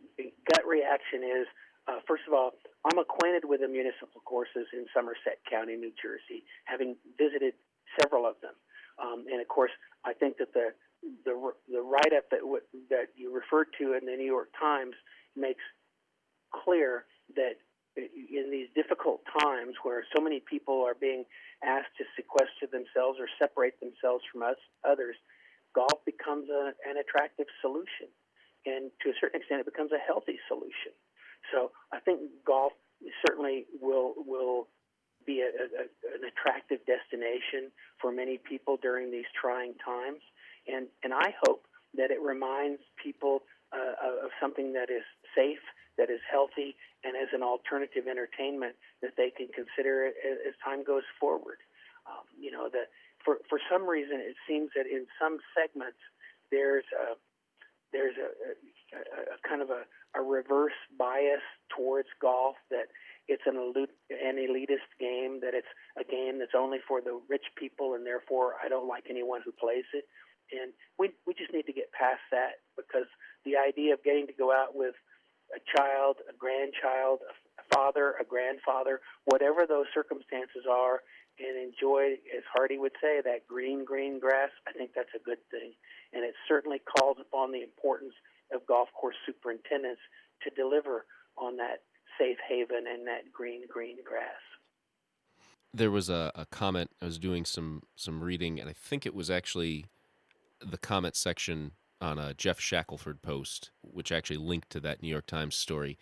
gut 0.51 0.67
reaction 0.67 1.23
is 1.23 1.47
uh, 1.87 2.03
first 2.07 2.27
of 2.27 2.35
all, 2.35 2.51
I'm 2.83 2.99
acquainted 2.99 3.45
with 3.47 3.61
the 3.61 3.69
municipal 3.69 4.21
courses 4.27 4.67
in 4.73 4.87
Somerset 4.91 5.39
County, 5.47 5.77
New 5.77 5.93
Jersey, 6.03 6.43
having 6.65 6.97
visited 7.17 7.55
several 7.95 8.27
of 8.27 8.35
them. 8.43 8.59
Um, 8.99 9.25
and 9.31 9.41
of 9.41 9.47
course, 9.47 9.71
I 10.05 10.15
think 10.15 10.39
that 10.39 10.53
the 10.53 10.75
the, 11.25 11.35
the 11.71 11.81
write 11.81 12.13
up 12.13 12.27
that 12.35 12.43
that 12.91 13.15
you 13.15 13.33
referred 13.33 13.69
to 13.79 13.95
in 13.95 14.05
the 14.05 14.17
New 14.19 14.27
York 14.27 14.51
Times 14.59 14.95
makes 15.37 15.63
clear 16.51 17.07
that 17.37 17.55
in 17.97 18.51
these 18.51 18.67
difficult 18.75 19.23
times 19.39 19.75
where 19.83 20.03
so 20.15 20.21
many 20.21 20.43
people 20.43 20.83
are 20.83 20.99
being 20.99 21.25
asked 21.63 21.95
to 21.99 22.05
sequester 22.17 22.67
themselves 22.67 23.19
or 23.23 23.29
separate 23.39 23.79
themselves 23.79 24.25
from 24.31 24.43
us 24.43 24.59
others, 24.83 25.15
golf 25.75 26.03
becomes 26.05 26.49
a, 26.51 26.73
an 26.89 26.99
attractive 26.99 27.47
solution, 27.63 28.11
and 28.67 28.91
to 29.03 29.11
a 29.11 29.17
certain 29.21 29.41
extent, 29.41 29.61
it 29.61 29.67
becomes 29.67 29.93
a 29.93 29.99
healthy 29.99 30.39
solution. 30.49 30.93
So 31.53 31.73
I 31.93 32.01
think 32.01 32.21
golf 32.47 32.73
certainly 33.27 33.67
will 33.81 34.15
will 34.17 34.69
be 35.27 35.41
a, 35.41 35.49
a, 35.49 35.85
an 36.17 36.23
attractive 36.25 36.81
destination 36.87 37.71
for 38.01 38.13
many 38.13 38.39
people 38.39 38.79
during 38.81 39.11
these 39.11 39.29
trying 39.33 39.75
times, 39.85 40.21
and 40.69 40.87
and 41.03 41.13
I 41.15 41.35
hope 41.45 41.65
that 41.97 42.11
it 42.11 42.21
reminds 42.21 42.81
people 43.03 43.43
uh, 43.73 44.27
of 44.27 44.31
something 44.41 44.73
that 44.75 44.91
is 44.91 45.03
safe, 45.35 45.63
that 45.99 46.11
is 46.11 46.21
healthy, 46.31 46.77
and 47.05 47.17
as 47.17 47.29
an 47.33 47.43
alternative 47.43 48.07
entertainment 48.09 48.77
that 49.03 49.17
they 49.17 49.31
can 49.31 49.49
consider 49.55 50.07
it 50.07 50.15
as 50.25 50.55
time 50.65 50.85
goes 50.85 51.07
forward. 51.19 51.59
Um, 52.07 52.25
you 52.39 52.51
know, 52.51 52.69
that 52.73 52.93
for 53.25 53.39
for 53.49 53.61
some 53.71 53.89
reason 53.89 54.21
it 54.21 54.37
seems 54.49 54.71
that 54.77 54.87
in 54.87 55.07
some 55.21 55.39
segments 55.57 56.01
there's 56.51 56.85
a 56.97 57.17
there's 57.93 58.15
a, 58.17 58.31
a, 58.97 59.01
a 59.35 59.49
kind 59.49 59.63
of 59.63 59.71
a, 59.71 59.83
a 60.17 60.23
reverse 60.23 60.77
bias 60.99 61.45
towards 61.75 62.09
golf 62.21 62.57
that 62.71 62.89
it's 63.29 63.47
an, 63.47 63.57
elite, 63.57 63.95
an 64.11 64.37
elitist 64.37 64.91
game, 64.99 65.39
that 65.41 65.55
it's 65.55 65.71
a 65.95 66.05
game 66.05 66.39
that's 66.39 66.59
only 66.59 66.79
for 66.87 67.01
the 67.01 67.21
rich 67.29 67.47
people, 67.57 67.95
and 67.95 68.05
therefore 68.05 68.55
I 68.63 68.69
don't 68.69 68.89
like 68.89 69.05
anyone 69.09 69.41
who 69.45 69.53
plays 69.53 69.87
it. 69.95 70.05
And 70.51 70.75
we 70.99 71.15
we 71.27 71.35
just 71.35 71.55
need 71.55 71.71
to 71.71 71.73
get 71.73 71.95
past 71.95 72.27
that 72.35 72.67
because 72.75 73.07
the 73.47 73.55
idea 73.55 73.95
of 73.95 74.03
getting 74.03 74.27
to 74.27 74.35
go 74.35 74.51
out 74.51 74.75
with 74.75 74.99
a 75.55 75.63
child, 75.63 76.19
a 76.27 76.35
grandchild, 76.35 77.23
a 77.23 77.35
father, 77.73 78.15
a 78.21 78.25
grandfather, 78.25 79.01
whatever 79.25 79.67
those 79.67 79.87
circumstances 79.95 80.65
are, 80.71 81.01
and 81.39 81.57
enjoy, 81.57 82.15
as 82.37 82.45
Hardy 82.53 82.79
would 82.79 82.93
say, 83.01 83.21
that 83.25 83.47
green, 83.47 83.85
green 83.85 84.19
grass, 84.19 84.51
I 84.69 84.73
think 84.73 84.91
that's 84.95 85.15
a 85.17 85.23
good 85.25 85.39
thing. 85.51 85.73
And 86.13 86.25
it 86.25 86.35
certainly 86.47 86.81
calls 86.81 87.17
upon 87.21 87.53
the 87.53 87.63
importance 87.63 88.13
of 88.53 88.67
golf 88.67 88.89
course 88.93 89.17
superintendents 89.25 90.01
to 90.43 90.51
deliver 90.51 91.07
on 91.39 91.57
that 91.57 91.83
safe 92.19 92.39
haven 92.47 92.85
and 92.93 93.07
that 93.07 93.33
green, 93.33 93.63
green 93.69 93.97
grass. 94.05 94.41
There 95.73 95.91
was 95.91 96.11
a, 96.11 96.33
a 96.35 96.47
comment, 96.47 96.91
I 97.01 97.07
was 97.07 97.19
doing 97.19 97.45
some, 97.45 97.85
some 97.97 98.23
reading, 98.23 98.61
and 98.61 98.69
I 98.69 98.73
think 98.73 99.07
it 99.07 99.15
was 99.15 99.31
actually 99.31 99.87
the 100.61 100.79
comment 100.79 101.17
section 101.17 101.73
on 102.01 102.19
a 102.19 102.35
Geoff 102.35 102.59
Shackelford 102.61 103.23
post, 103.23 103.71
which 103.83 104.11
actually 104.11 104.39
linked 104.39 104.71
to 104.71 104.81
that 104.81 105.03
New 105.03 105.09
York 105.09 105.27
Times 105.27 105.55
story. 105.55 105.99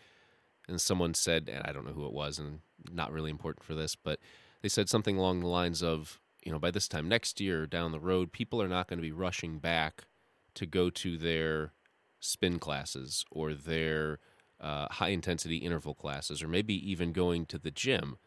And 0.69 0.81
someone 0.81 1.15
said, 1.15 1.49
and 1.53 1.65
I 1.67 1.73
don't 1.73 1.87
know 1.87 1.93
who 1.93 2.07
it 2.07 2.13
was, 2.13 2.39
and 2.39 2.61
not 2.93 3.13
really 3.13 3.31
important 3.31 3.65
for 3.65 3.75
this, 3.75 3.97
but 3.97 4.21
they 4.63 4.69
said 4.69 4.89
something 4.89 5.17
along 5.17 5.41
the 5.41 5.47
lines 5.47 5.83
of, 5.83 6.21
you 6.45 6.53
know, 6.53 6.59
by 6.59 6.71
this 6.71 6.89
time 6.89 7.09
next 7.09 7.41
year 7.41 7.67
down 7.67 7.93
the 7.93 8.01
road, 8.01 8.33
people 8.33 8.61
are 8.61 8.69
not 8.69 8.89
going 8.89 8.99
to 8.99 9.03
be 9.03 9.13
rushing 9.13 9.59
back 9.59 10.05
to 10.55 10.67
go 10.67 10.91
to 10.91 11.17
their 11.17 11.73
spin 12.21 12.59
classes 12.59 13.25
or 13.31 13.55
their 13.55 14.19
uh, 14.61 14.89
high 14.91 15.09
intensity 15.09 15.59
interval 15.59 15.95
classes, 15.95 16.43
or 16.43 16.49
maybe 16.49 16.75
even 16.91 17.13
going 17.13 17.47
to 17.47 17.59
the 17.59 17.71
gym. 17.71 18.19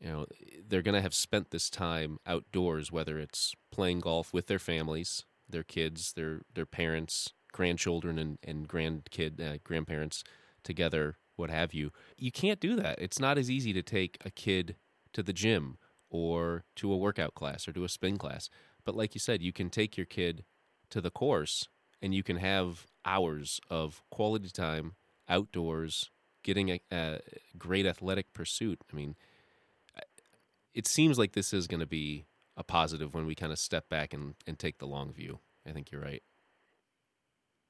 You 0.00 0.08
know, 0.08 0.26
they're 0.66 0.82
going 0.82 0.94
to 0.94 1.02
have 1.02 1.14
spent 1.14 1.50
this 1.50 1.70
time 1.70 2.18
outdoors, 2.26 2.92
whether 2.92 3.18
it's 3.18 3.54
playing 3.70 4.00
golf 4.00 4.32
with 4.32 4.46
their 4.46 4.58
families, 4.58 5.24
their 5.48 5.62
kids, 5.62 6.12
their 6.12 6.42
their 6.54 6.66
parents, 6.66 7.32
grandchildren, 7.52 8.18
and 8.18 8.38
and 8.42 8.68
grandkid 8.68 9.40
uh, 9.40 9.58
grandparents 9.64 10.22
together, 10.62 11.16
what 11.38 11.50
have 11.50 11.72
you. 11.72 11.92
You 12.16 12.32
can't 12.32 12.60
do 12.60 12.76
that. 12.76 12.98
It's 12.98 13.18
not 13.18 13.38
as 13.38 13.50
easy 13.50 13.72
to 13.72 13.82
take 13.82 14.18
a 14.24 14.30
kid 14.30 14.76
to 15.12 15.22
the 15.22 15.32
gym 15.32 15.78
or 16.10 16.64
to 16.76 16.92
a 16.92 16.96
workout 16.96 17.34
class 17.34 17.68
or 17.68 17.72
to 17.72 17.84
a 17.84 17.88
spin 17.88 18.18
class. 18.18 18.50
But 18.84 18.96
like 18.96 19.14
you 19.14 19.20
said, 19.20 19.42
you 19.42 19.52
can 19.52 19.70
take 19.70 19.96
your 19.96 20.06
kid 20.06 20.44
to 20.90 21.00
the 21.00 21.10
course 21.10 21.68
and 22.00 22.14
you 22.14 22.22
can 22.22 22.36
have 22.36 22.86
hours 23.04 23.60
of 23.70 24.02
quality 24.10 24.50
time 24.50 24.94
outdoors, 25.28 26.10
getting 26.42 26.70
a, 26.70 26.80
a 26.90 27.20
great 27.56 27.86
athletic 27.86 28.32
pursuit. 28.32 28.80
I 28.90 28.96
mean, 28.96 29.16
it 30.74 30.86
seems 30.86 31.18
like 31.18 31.32
this 31.32 31.52
is 31.52 31.66
going 31.66 31.80
to 31.80 31.86
be 31.86 32.26
a 32.56 32.64
positive 32.64 33.14
when 33.14 33.26
we 33.26 33.34
kind 33.34 33.52
of 33.52 33.58
step 33.58 33.88
back 33.88 34.12
and, 34.12 34.34
and 34.46 34.58
take 34.58 34.78
the 34.78 34.86
long 34.86 35.12
view. 35.12 35.40
I 35.66 35.72
think 35.72 35.92
you're 35.92 36.00
right. 36.00 36.22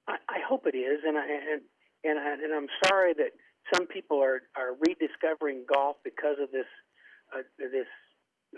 I, 0.06 0.16
I 0.28 0.38
hope 0.46 0.66
it 0.66 0.76
is, 0.76 1.00
and 1.04 1.18
I, 1.18 1.22
and 1.22 1.62
and, 2.04 2.18
I, 2.18 2.32
and 2.32 2.54
I'm 2.54 2.68
sorry 2.86 3.14
that 3.14 3.32
some 3.72 3.86
people 3.86 4.22
are 4.22 4.42
are 4.56 4.74
rediscovering 4.80 5.64
golf 5.72 5.96
because 6.04 6.36
of 6.40 6.50
this 6.50 6.68
uh, 7.34 7.42
this 7.58 7.88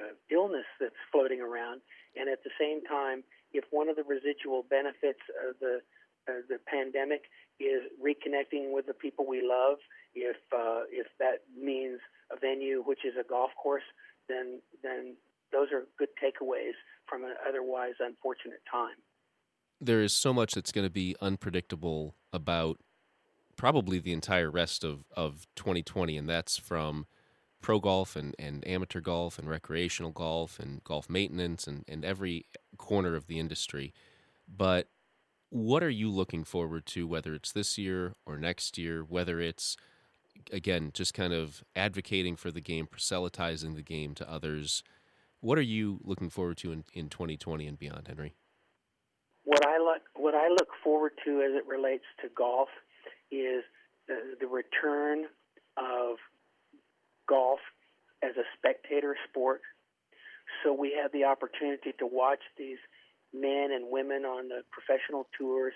uh, 0.00 0.14
illness 0.30 0.66
that's 0.80 1.00
floating 1.10 1.40
around, 1.40 1.80
and 2.16 2.28
at 2.28 2.42
the 2.44 2.50
same 2.58 2.82
time, 2.84 3.22
if 3.52 3.64
one 3.70 3.88
of 3.88 3.96
the 3.96 4.04
residual 4.04 4.64
benefits 4.68 5.20
of 5.48 5.56
the 5.60 5.80
uh, 6.28 6.42
the 6.48 6.58
pandemic 6.66 7.22
is 7.58 7.82
reconnecting 8.02 8.72
with 8.72 8.86
the 8.86 8.94
people 8.94 9.26
we 9.26 9.42
love, 9.42 9.78
if 10.14 10.36
uh, 10.52 10.82
if 10.90 11.06
that 11.18 11.42
means 11.58 11.98
a 12.32 12.38
venue 12.38 12.82
which 12.84 13.04
is 13.04 13.14
a 13.18 13.26
golf 13.28 13.50
course, 13.60 13.86
then 14.28 14.60
then 14.82 15.16
those 15.52 15.68
are 15.72 15.86
good 15.98 16.08
takeaways 16.22 16.78
from 17.06 17.24
an 17.24 17.34
otherwise 17.48 17.94
unfortunate 18.00 18.62
time. 18.70 18.96
There 19.80 20.02
is 20.02 20.12
so 20.12 20.32
much 20.32 20.52
that's 20.52 20.72
going 20.72 20.86
to 20.86 20.92
be 20.92 21.16
unpredictable 21.20 22.14
about 22.32 22.78
probably 23.60 23.98
the 23.98 24.14
entire 24.14 24.50
rest 24.50 24.82
of, 24.82 25.04
of 25.14 25.46
2020, 25.54 26.16
and 26.16 26.26
that's 26.26 26.56
from 26.56 27.04
pro 27.60 27.78
golf 27.78 28.16
and, 28.16 28.34
and 28.38 28.66
amateur 28.66 29.02
golf 29.02 29.38
and 29.38 29.50
recreational 29.50 30.12
golf 30.12 30.58
and 30.58 30.82
golf 30.82 31.10
maintenance 31.10 31.66
and, 31.66 31.84
and 31.86 32.02
every 32.02 32.46
corner 32.78 33.14
of 33.14 33.26
the 33.26 33.38
industry. 33.38 33.92
But 34.48 34.88
what 35.50 35.82
are 35.82 35.90
you 35.90 36.10
looking 36.10 36.42
forward 36.42 36.86
to, 36.86 37.06
whether 37.06 37.34
it's 37.34 37.52
this 37.52 37.76
year 37.76 38.14
or 38.24 38.38
next 38.38 38.78
year, 38.78 39.02
whether 39.02 39.40
it's, 39.40 39.76
again, 40.50 40.90
just 40.94 41.12
kind 41.12 41.34
of 41.34 41.62
advocating 41.76 42.36
for 42.36 42.50
the 42.50 42.62
game, 42.62 42.86
proselytizing 42.86 43.74
the 43.74 43.82
game 43.82 44.14
to 44.14 44.30
others? 44.32 44.82
What 45.40 45.58
are 45.58 45.60
you 45.60 46.00
looking 46.02 46.30
forward 46.30 46.56
to 46.58 46.72
in, 46.72 46.84
in 46.94 47.10
2020 47.10 47.66
and 47.66 47.78
beyond, 47.78 48.08
Henry? 48.08 48.32
what 49.44 49.66
I 49.66 49.78
look 49.78 50.02
what 50.14 50.34
I 50.34 50.48
look 50.48 50.68
forward 50.84 51.12
to 51.24 51.42
as 51.42 51.52
it 51.54 51.66
relates 51.66 52.04
to 52.22 52.28
golf 52.36 52.68
is 53.30 53.64
the, 54.08 54.36
the 54.40 54.46
return 54.46 55.26
of 55.76 56.16
golf 57.28 57.60
as 58.22 58.36
a 58.36 58.44
spectator 58.56 59.16
sport. 59.28 59.60
So 60.62 60.72
we 60.72 60.98
have 61.00 61.12
the 61.12 61.24
opportunity 61.24 61.92
to 61.98 62.06
watch 62.06 62.42
these 62.58 62.78
men 63.32 63.70
and 63.72 63.86
women 63.88 64.24
on 64.24 64.48
the 64.48 64.62
professional 64.70 65.26
tours 65.38 65.74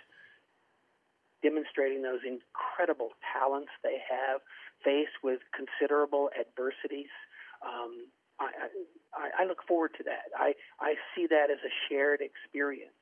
demonstrating 1.43 2.03
those 2.03 2.25
incredible 2.27 3.11
talents 3.37 3.71
they 3.85 4.01
have, 4.01 4.41
faced 4.83 5.21
with 5.23 5.41
considerable 5.55 6.31
adversities. 6.33 7.13
Um, 7.61 8.09
I, 8.41 8.73
I, 9.15 9.45
I 9.45 9.47
look 9.47 9.63
forward 9.69 9.93
to 9.99 10.05
that. 10.05 10.33
I, 10.37 10.55
I 10.81 10.95
see 11.15 11.29
that 11.29 11.53
as 11.53 11.61
a 11.63 11.73
shared 11.89 12.21
experience. 12.21 12.97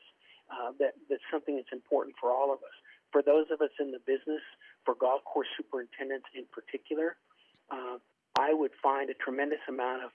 Uh, 0.52 0.72
that 0.78 0.92
that's 1.08 1.24
something 1.32 1.56
that's 1.56 1.72
important 1.72 2.14
for 2.20 2.30
all 2.30 2.52
of 2.52 2.58
us. 2.60 2.76
For 3.12 3.22
those 3.22 3.46
of 3.52 3.60
us 3.60 3.70
in 3.78 3.92
the 3.92 4.00
business, 4.00 4.42
for 4.84 4.94
golf 4.94 5.22
course 5.24 5.48
superintendents 5.56 6.26
in 6.34 6.44
particular, 6.50 7.16
uh, 7.70 7.98
I 8.38 8.54
would 8.54 8.72
find 8.82 9.10
a 9.10 9.14
tremendous 9.14 9.60
amount 9.68 10.04
of 10.04 10.10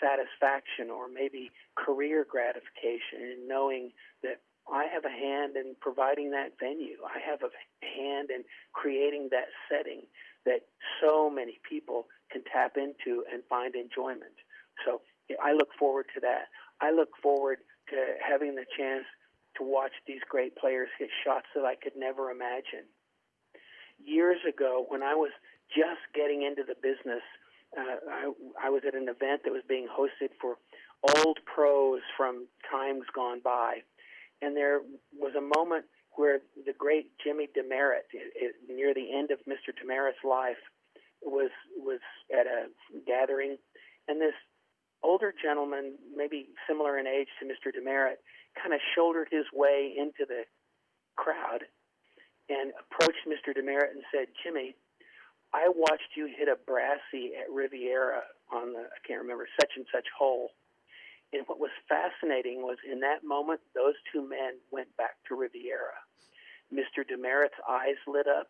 satisfaction 0.00 0.90
or 0.90 1.08
maybe 1.08 1.50
career 1.76 2.26
gratification 2.28 3.24
in 3.32 3.48
knowing 3.48 3.90
that 4.22 4.40
I 4.70 4.86
have 4.92 5.04
a 5.04 5.12
hand 5.12 5.56
in 5.56 5.76
providing 5.80 6.30
that 6.32 6.52
venue. 6.58 6.96
I 7.04 7.18
have 7.20 7.40
a 7.42 7.52
hand 7.84 8.30
in 8.30 8.44
creating 8.72 9.28
that 9.30 9.48
setting 9.68 10.02
that 10.46 10.60
so 11.00 11.30
many 11.30 11.60
people 11.68 12.06
can 12.30 12.42
tap 12.52 12.76
into 12.76 13.24
and 13.32 13.42
find 13.48 13.74
enjoyment. 13.74 14.36
So 14.84 15.00
I 15.42 15.52
look 15.52 15.68
forward 15.78 16.06
to 16.14 16.20
that. 16.20 16.48
I 16.80 16.92
look 16.92 17.10
forward 17.22 17.58
to 17.90 17.96
having 18.20 18.54
the 18.54 18.64
chance 18.76 19.04
to 19.56 19.62
watch 19.62 19.92
these 20.06 20.20
great 20.28 20.56
players 20.56 20.88
hit 20.98 21.10
shots 21.24 21.46
that 21.54 21.64
I 21.64 21.74
could 21.74 21.96
never 21.96 22.30
imagine. 22.30 22.86
Years 23.98 24.38
ago, 24.48 24.84
when 24.88 25.02
I 25.02 25.14
was 25.14 25.30
just 25.68 26.02
getting 26.14 26.42
into 26.42 26.62
the 26.62 26.74
business, 26.74 27.22
uh, 27.76 27.98
I, 28.10 28.32
I 28.66 28.70
was 28.70 28.82
at 28.86 28.94
an 28.94 29.08
event 29.08 29.42
that 29.44 29.52
was 29.52 29.62
being 29.68 29.86
hosted 29.86 30.30
for 30.40 30.56
old 31.24 31.38
pros 31.46 32.00
from 32.16 32.46
times 32.70 33.04
gone 33.14 33.40
by, 33.42 33.82
and 34.42 34.56
there 34.56 34.80
was 35.12 35.34
a 35.36 35.58
moment 35.58 35.84
where 36.16 36.40
the 36.66 36.72
great 36.72 37.10
Jimmy 37.22 37.48
Demaret, 37.56 38.06
it, 38.12 38.32
it, 38.36 38.54
near 38.68 38.94
the 38.94 39.12
end 39.12 39.30
of 39.30 39.38
Mr. 39.48 39.74
Demaret's 39.74 40.22
life, 40.24 40.60
was 41.22 41.50
was 41.76 42.00
at 42.32 42.46
a 42.46 42.66
gathering, 43.06 43.56
and 44.08 44.20
this 44.20 44.34
older 45.02 45.32
gentleman, 45.42 45.94
maybe 46.16 46.48
similar 46.68 46.98
in 46.98 47.06
age 47.06 47.28
to 47.40 47.46
Mr. 47.46 47.70
Demaret, 47.70 48.16
kind 48.60 48.74
of 48.74 48.80
shouldered 48.94 49.28
his 49.30 49.44
way 49.52 49.94
into 49.96 50.24
the 50.26 50.44
crowd 51.16 51.64
and 52.48 52.72
approached 52.78 53.26
Mr. 53.26 53.56
Demaret 53.56 53.90
and 53.92 54.02
said, 54.12 54.28
"Jimmy, 54.42 54.76
I 55.52 55.68
watched 55.68 56.16
you 56.16 56.26
hit 56.26 56.48
a 56.48 56.56
brassy 56.56 57.32
at 57.38 57.50
Riviera 57.50 58.22
on 58.50 58.72
the 58.72 58.80
I 58.80 58.98
can't 59.06 59.22
remember 59.22 59.48
such 59.60 59.70
and 59.76 59.86
such 59.92 60.06
hole. 60.16 60.50
And 61.32 61.46
what 61.46 61.58
was 61.58 61.70
fascinating 61.88 62.62
was 62.62 62.78
in 62.84 63.00
that 63.00 63.24
moment, 63.24 63.60
those 63.74 63.94
two 64.12 64.26
men 64.28 64.58
went 64.70 64.94
back 64.96 65.16
to 65.28 65.34
Riviera. 65.34 65.98
Mr. 66.72 67.06
Demaret's 67.06 67.58
eyes 67.68 67.96
lit 68.06 68.26
up. 68.26 68.48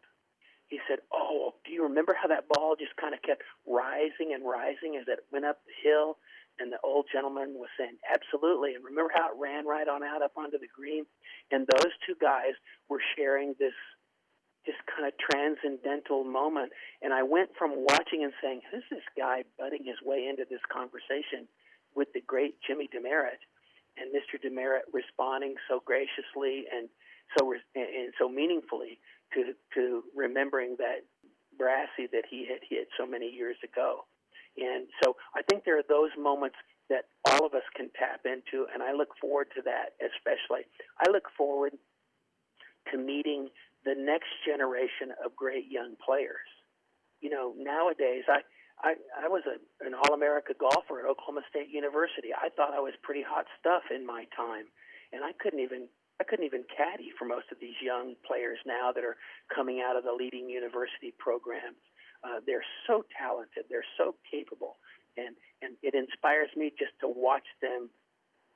He 0.69 0.81
said, 0.88 1.01
"Oh, 1.12 1.55
do 1.64 1.73
you 1.73 1.83
remember 1.83 2.14
how 2.14 2.29
that 2.29 2.49
ball 2.49 2.75
just 2.75 2.97
kind 2.97 3.14
of 3.14 3.23
kept 3.23 3.43
rising 3.67 4.33
and 4.33 4.45
rising 4.45 4.97
as 4.97 5.07
it 5.09 5.25
went 5.31 5.45
up 5.45 5.64
the 5.64 5.73
hill?" 5.88 6.19
And 6.59 6.73
the 6.73 6.79
old 6.85 7.07
gentleman 7.12 7.55
was 7.55 7.69
saying, 7.79 7.99
"Absolutely." 8.09 8.75
And 8.75 8.85
remember 8.85 9.12
how 9.14 9.31
it 9.31 9.37
ran 9.38 9.67
right 9.67 9.88
on 9.88 10.03
out 10.03 10.23
up 10.23 10.33
onto 10.37 10.59
the 10.59 10.69
green? 10.69 11.05
And 11.51 11.67
those 11.67 11.93
two 12.07 12.14
guys 12.21 12.55
were 12.88 13.01
sharing 13.17 13.55
this 13.59 13.75
this 14.67 14.77
kind 14.88 15.07
of 15.07 15.12
transcendental 15.21 16.25
moment. 16.25 16.73
And 17.03 17.12
I 17.12 17.23
went 17.23 17.51
from 17.57 17.85
watching 17.85 18.25
and 18.25 18.33
saying, 18.43 18.62
who's 18.71 18.85
this 18.90 19.05
guy 19.17 19.45
butting 19.59 19.85
his 19.85 20.01
way 20.03 20.27
into 20.27 20.45
this 20.49 20.64
conversation 20.73 21.49
with 21.95 22.09
the 22.14 22.23
great 22.23 22.57
Jimmy 22.67 22.88
Demaret? 22.88 23.40
And 23.97 24.11
Mr. 24.11 24.40
Demaret 24.40 24.88
responding 24.93 25.55
so 25.69 25.81
graciously 25.85 26.64
and 26.73 26.88
so 27.38 27.53
and 27.75 28.12
so 28.19 28.29
meaningfully 28.29 28.99
to 29.35 29.55
to 29.75 30.03
remembering 30.17 30.77
that 30.79 31.07
brassy 31.57 32.09
that 32.11 32.25
he 32.29 32.47
had 32.49 32.59
hit 32.69 32.88
so 32.99 33.07
many 33.07 33.31
years 33.31 33.57
ago. 33.62 34.05
And 34.57 34.87
so 35.03 35.17
I 35.35 35.43
think 35.43 35.64
there 35.64 35.79
are 35.79 35.88
those 35.88 36.11
moments 36.19 36.57
that 36.88 37.05
all 37.25 37.47
of 37.47 37.55
us 37.55 37.64
can 37.75 37.90
tap 37.99 38.23
into, 38.25 38.67
and 38.73 38.83
I 38.83 38.93
look 38.93 39.17
forward 39.21 39.49
to 39.57 39.62
that 39.62 39.97
especially. 39.99 40.69
I 41.01 41.11
look 41.11 41.25
forward 41.37 41.73
to 42.93 42.99
meeting 42.99 43.49
the 43.85 43.95
next 43.97 44.29
generation 44.47 45.12
of 45.25 45.35
great 45.35 45.71
young 45.71 45.97
players. 46.05 46.49
You 47.21 47.31
know, 47.31 47.55
nowadays 47.57 48.25
I 48.29 48.40
I, 48.83 48.99
I 49.14 49.29
was 49.29 49.43
a, 49.47 49.57
an 49.87 49.95
All 49.95 50.14
America 50.14 50.53
golfer 50.53 50.99
at 50.99 51.07
Oklahoma 51.07 51.43
State 51.49 51.71
University. 51.71 52.35
I 52.35 52.51
thought 52.51 52.75
I 52.75 52.83
was 52.83 52.93
pretty 53.03 53.23
hot 53.23 53.47
stuff 53.61 53.87
in 53.95 54.05
my 54.05 54.27
time, 54.37 54.67
and 55.12 55.23
I 55.23 55.31
couldn't 55.38 55.61
even 55.61 55.87
I 56.21 56.25
couldn't 56.25 56.47
even 56.47 56.62
caddy 56.71 57.11
for 57.19 57.25
most 57.25 57.51
of 57.51 57.59
these 57.59 57.75
young 57.83 58.14
players 58.27 58.59
now 58.67 58.93
that 58.95 59.03
are 59.03 59.17
coming 59.51 59.83
out 59.83 59.97
of 59.97 60.05
the 60.05 60.14
leading 60.14 60.49
university 60.49 61.14
programs. 61.19 61.83
Uh, 62.25 62.41
they're 62.47 62.65
so 62.87 63.05
talented, 63.17 63.65
they're 63.69 63.85
so 63.99 64.15
capable, 64.31 64.77
and 65.17 65.37
and 65.63 65.77
it 65.83 65.95
inspires 65.95 66.49
me 66.57 66.73
just 66.79 66.93
to 67.01 67.09
watch 67.09 67.45
them 67.61 67.91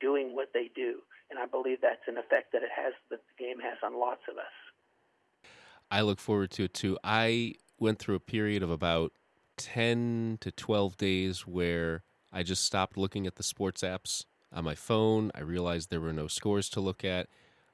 doing 0.01 0.35
what 0.35 0.49
they 0.55 0.71
do. 0.75 1.01
And 1.31 1.39
I 1.39 1.47
believe 1.47 1.79
that's 1.83 2.07
an 2.07 2.17
effect 2.17 2.53
that 2.53 2.63
it 2.63 2.71
has 2.75 2.95
that 3.11 3.21
the 3.29 3.45
game 3.45 3.59
has 3.61 3.77
on 3.85 3.99
lots 3.99 4.23
of 4.31 4.39
us. 4.39 5.51
I 5.91 6.01
look 6.03 6.19
forward 6.19 6.51
to 6.53 6.65
it 6.65 6.75
too. 6.75 6.99
I 7.05 7.55
went 7.79 7.99
through 7.99 8.15
a 8.15 8.21
period 8.21 8.63
of 8.63 8.71
about 8.71 9.13
10 9.57 10.39
to 10.41 10.51
12 10.51 10.97
days 10.97 11.47
where 11.47 12.03
I 12.33 12.43
just 12.43 12.65
stopped 12.65 12.97
looking 12.97 13.27
at 13.27 13.37
the 13.37 13.43
sports 13.43 13.83
apps 13.83 14.25
on 14.53 14.65
my 14.65 14.75
phone. 14.75 15.31
I 15.35 15.41
realized 15.41 15.91
there 15.91 16.01
were 16.01 16.13
no 16.13 16.29
scores 16.29 16.69
to 16.71 16.81
look 16.81 17.05
at. 17.05 17.29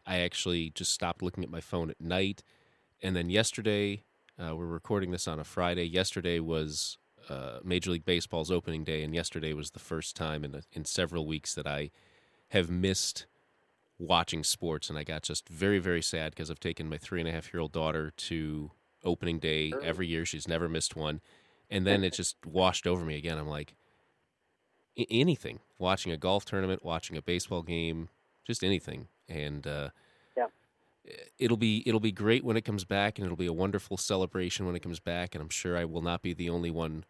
I 0.07 0.19
actually 0.19 0.71
just 0.71 0.93
stopped 0.93 1.23
looking 1.23 1.45
at 1.45 1.51
my 1.51 1.61
phone 1.61 1.91
at 1.91 2.01
night. 2.01 2.43
And 3.03 3.17
then 3.17 3.31
yesterday, 3.31 4.03
uh, 4.39 4.55
we're 4.57 4.67
recording 4.67 5.11
this 5.11 5.29
on 5.29 5.39
a 5.39 5.45
Friday. 5.45 5.85
Yesterday 5.85 6.41
was 6.41 6.99
uh, 7.29 7.59
Major 7.63 7.93
League 7.93 8.05
Baseball's 8.05 8.51
opening 8.51 8.85
day, 8.85 9.03
and 9.03 9.15
yesterday 9.15 9.53
was 9.53 9.71
the 9.71 9.79
first 9.79 10.17
time 10.17 10.45
in, 10.45 10.55
a, 10.55 10.63
in 10.73 10.85
several 10.85 11.27
weeks 11.27 11.55
that 11.55 11.67
I 11.67 11.91
have 12.49 12.69
missed 12.69 13.27
watching 13.99 14.43
sports, 14.43 14.91
and 14.91 14.99
I 14.99 15.05
got 15.05 15.23
just 15.23 15.49
very, 15.49 15.79
very 15.79 16.03
sad 16.03 16.33
because 16.33 16.51
I've 16.51 16.61
taken 16.61 16.89
my 16.89 16.99
three 16.99 17.21
and 17.21 17.29
a 17.29 17.33
half 17.33 17.53
year 17.55 17.61
old 17.61 17.73
daughter 17.73 18.13
to 18.17 18.71
opening 19.05 19.39
day 19.39 19.73
every 19.83 20.09
year. 20.09 20.25
She's 20.25 20.49
never 20.49 20.69
missed 20.69 20.97
one, 20.97 21.21
and 21.71 21.87
then 21.87 22.03
it 22.03 22.15
just 22.15 22.37
washed 22.45 22.87
over 22.87 23.05
me 23.05 23.17
again. 23.17 23.39
I'm 23.39 23.49
like, 23.49 23.77
anything, 25.11 25.61
watching 25.79 26.11
a 26.11 26.17
golf 26.17 26.45
tournament, 26.45 26.85
watching 26.85 27.17
a 27.17 27.23
baseball 27.23 27.63
game, 27.63 28.09
just 28.45 28.65
anything, 28.65 29.09
and 29.29 29.67
uh. 29.67 29.91
It'll 31.39 31.57
be 31.57 31.83
it'll 31.87 32.01
be 32.01 32.13
great 32.13 32.45
when 32.45 32.57
it 32.57 32.65
comes 32.65 32.85
back, 32.85 33.19
and 33.19 33.25
it'll 33.25 33.37
be 33.37 33.47
a 33.47 33.53
wonderful 33.53 33.97
celebration 33.97 34.67
when 34.67 34.75
it 34.75 34.81
comes 34.81 35.01
back, 35.01 35.35
and 35.35 35.43
I'm 35.43 35.49
sure 35.51 35.77
I 35.77 35.85
will 35.85 36.03
not 36.03 36.23
be 36.23 36.33
the 36.33 36.51
only 36.51 36.71
one 36.71 37.05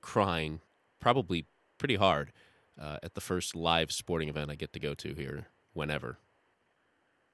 crying, 0.00 0.60
probably 1.00 1.46
pretty 1.78 1.96
hard. 1.96 2.32
Uh, 2.80 2.96
at 3.02 3.12
the 3.14 3.20
first 3.20 3.54
live 3.54 3.92
sporting 3.92 4.30
event 4.30 4.50
I 4.50 4.54
get 4.54 4.72
to 4.72 4.80
go 4.80 4.94
to 4.94 5.12
here 5.12 5.48
whenever. 5.74 6.16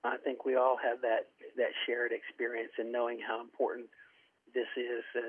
I 0.02 0.16
think 0.16 0.44
we 0.44 0.56
all 0.56 0.76
have 0.82 1.00
that 1.02 1.28
that 1.56 1.70
shared 1.86 2.10
experience 2.12 2.72
in 2.78 2.90
knowing 2.90 3.18
how 3.20 3.40
important 3.40 3.86
this 4.54 4.66
is. 4.76 5.04
Uh, 5.14 5.20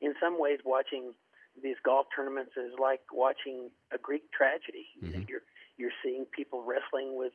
in 0.00 0.14
some 0.22 0.38
ways, 0.38 0.58
watching 0.64 1.12
these 1.60 1.76
golf 1.84 2.06
tournaments 2.14 2.52
is 2.56 2.72
like 2.80 3.00
watching 3.12 3.70
a 3.92 3.98
Greek 3.98 4.30
tragedy. 4.32 4.86
Mm-hmm. 5.02 5.22
You're 5.28 5.42
you're 5.76 5.96
seeing 6.04 6.24
people 6.26 6.62
wrestling 6.64 7.16
with 7.16 7.32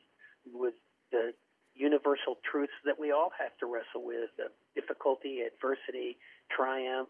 with 0.52 0.74
the 1.12 1.32
universal 1.74 2.38
truths 2.48 2.72
that 2.84 2.98
we 2.98 3.12
all 3.12 3.30
have 3.38 3.56
to 3.58 3.66
wrestle 3.66 4.04
with: 4.04 4.30
uh, 4.38 4.48
difficulty, 4.74 5.40
adversity, 5.42 6.18
triumph, 6.50 7.08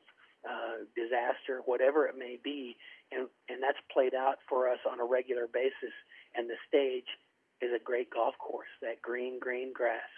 uh, 0.49 0.85
disaster, 0.97 1.63
whatever 1.67 2.07
it 2.07 2.17
may 2.19 2.39
be, 2.43 2.77
and 3.13 3.29
and 3.49 3.63
that's 3.63 3.81
played 3.93 4.15
out 4.15 4.39
for 4.49 4.69
us 4.69 4.79
on 4.91 5.01
a 5.01 5.05
regular 5.05 5.47
basis. 5.47 5.95
And 6.35 6.49
the 6.51 6.59
stage 6.69 7.07
is 7.61 7.71
a 7.75 7.83
great 7.83 8.11
golf 8.11 8.35
course, 8.39 8.69
that 8.83 9.01
green, 9.01 9.39
green 9.39 9.73
grass. 9.73 10.11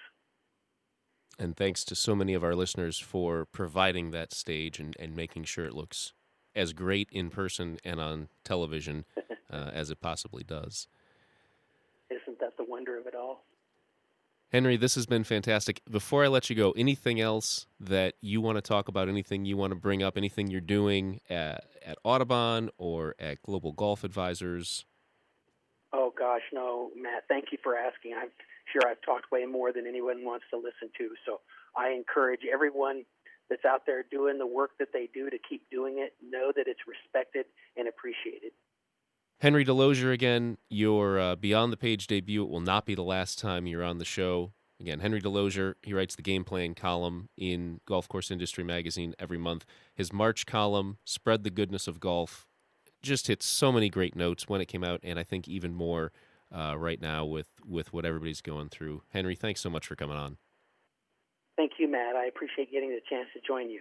And 1.39 1.57
thanks 1.57 1.85
to 1.85 1.95
so 1.95 2.15
many 2.15 2.33
of 2.33 2.43
our 2.43 2.55
listeners 2.55 2.99
for 2.99 3.45
providing 3.45 4.11
that 4.11 4.33
stage 4.33 4.81
and, 4.81 4.97
and 4.99 5.15
making 5.15 5.45
sure 5.45 5.67
it 5.67 5.75
looks 5.75 6.13
as 6.55 6.73
great 6.73 7.09
in 7.13 7.29
person 7.29 7.79
and 7.85 8.01
on 8.01 8.29
television 8.43 9.05
uh, 9.53 9.71
as 9.73 9.91
it 9.91 10.01
possibly 10.01 10.43
does. 10.43 10.89
Isn't 12.11 12.41
that 12.41 12.57
the 12.57 12.65
wonder 12.65 12.99
of 12.99 13.07
it 13.07 13.15
all? 13.15 13.45
Henry, 14.53 14.77
this 14.77 14.95
has 14.95 15.07
been 15.07 15.25
fantastic. 15.25 15.83
Before 15.91 16.25
I 16.25 16.29
let 16.29 16.49
you 16.49 16.55
go, 16.55 16.71
anything 16.73 17.21
else 17.21 17.67
that 17.81 18.15
you 18.21 18.41
want 18.41 18.57
to 18.57 18.63
talk 18.63 18.87
about, 18.87 19.09
anything 19.09 19.45
you 19.45 19.57
want 19.57 19.73
to 19.73 19.77
bring 19.77 20.03
up, 20.03 20.17
anything 20.17 20.47
you're 20.47 20.61
doing 20.61 21.21
at, 21.29 21.65
at 21.85 21.99
Audubon 22.05 22.71
or 22.79 23.17
at 23.19 23.43
Global 23.43 23.73
Golf 23.73 24.05
Advisors? 24.05 24.85
Oh 25.93 26.13
gosh, 26.17 26.43
no, 26.53 26.91
Matt. 26.97 27.25
Thank 27.29 27.47
you 27.51 27.59
for 27.63 27.75
asking. 27.77 28.15
I'm 28.15 28.31
sure 28.73 28.89
I've 28.89 29.03
talked 29.05 29.33
way 29.33 29.47
more 29.47 29.73
than 29.73 29.87
anyone 29.87 30.25
wants 30.25 30.45
to 30.51 30.57
listen 30.57 30.91
to. 30.99 31.11
So 31.27 31.41
I 31.77 31.91
encourage 31.91 32.41
everyone 32.53 33.05
that's 33.51 33.65
out 33.65 33.83
there 33.87 34.05
doing 34.11 34.39
the 34.39 34.47
work 34.47 34.71
that 34.79 34.89
they 34.93 35.09
do 35.13 35.29
to 35.31 35.39
keep 35.49 35.63
doing 35.71 35.99
it. 35.99 36.15
Know 36.23 36.53
that 36.55 36.67
it's 36.67 36.81
respected 36.87 37.47
and 37.77 37.89
appreciated. 37.89 38.53
Henry 39.40 39.64
DeLozier 39.66 40.12
again, 40.12 40.57
your 40.70 41.20
uh, 41.20 41.37
Beyond 41.37 41.72
the 41.72 41.77
Page 41.77 42.07
debut. 42.07 42.42
It 42.42 42.49
will 42.49 42.61
not 42.61 42.87
be 42.87 42.94
the 42.94 43.03
last 43.03 43.38
time 43.38 43.66
you're 43.66 43.85
on 43.85 43.99
the 43.99 44.05
show. 44.05 44.53
Again, 44.81 45.01
Henry 45.01 45.20
DeLozier, 45.20 45.75
he 45.83 45.92
writes 45.92 46.16
the 46.16 46.22
game 46.22 46.44
plan 46.44 46.75
column 46.75 47.29
in 47.37 47.81
Golf 47.87 48.09
Course 48.09 48.31
Industry 48.31 48.64
Magazine 48.64 49.14
every 49.18 49.38
month. 49.38 49.64
His 49.94 50.12
March 50.12 50.46
column, 50.46 50.99
Spread 51.05 51.44
the 51.44 51.51
Goodness 51.51 51.87
of 51.87 52.01
Golf, 52.01 52.46
just 53.03 53.27
hits 53.27 53.44
so 53.46 53.70
many 53.70 53.90
great 53.90 54.16
notes 54.16 54.49
when 54.49 54.61
it 54.61 54.66
came 54.66 54.85
out, 54.85 55.01
and 55.03 55.18
I 55.18 55.22
think 55.22 55.49
even 55.49 55.75
more 55.75 56.12
uh, 56.55 56.75
right 56.79 57.01
now 57.01 57.25
with, 57.25 57.49
with 57.66 57.92
what 57.92 58.05
everybody's 58.05 58.40
going 58.40 58.68
through. 58.70 59.03
Henry, 59.11 59.35
thanks 59.35 59.61
so 59.61 59.70
much 59.70 59.87
for 59.87 59.96
coming 59.96 60.16
on. 60.16 60.38
Thank 61.57 61.72
you, 61.79 61.90
Matt. 61.90 62.16
I 62.16 62.27
appreciate 62.27 62.70
getting 62.70 62.90
the 62.90 63.01
chance 63.09 63.29
to 63.35 63.40
join 63.46 63.70
you. 63.70 63.81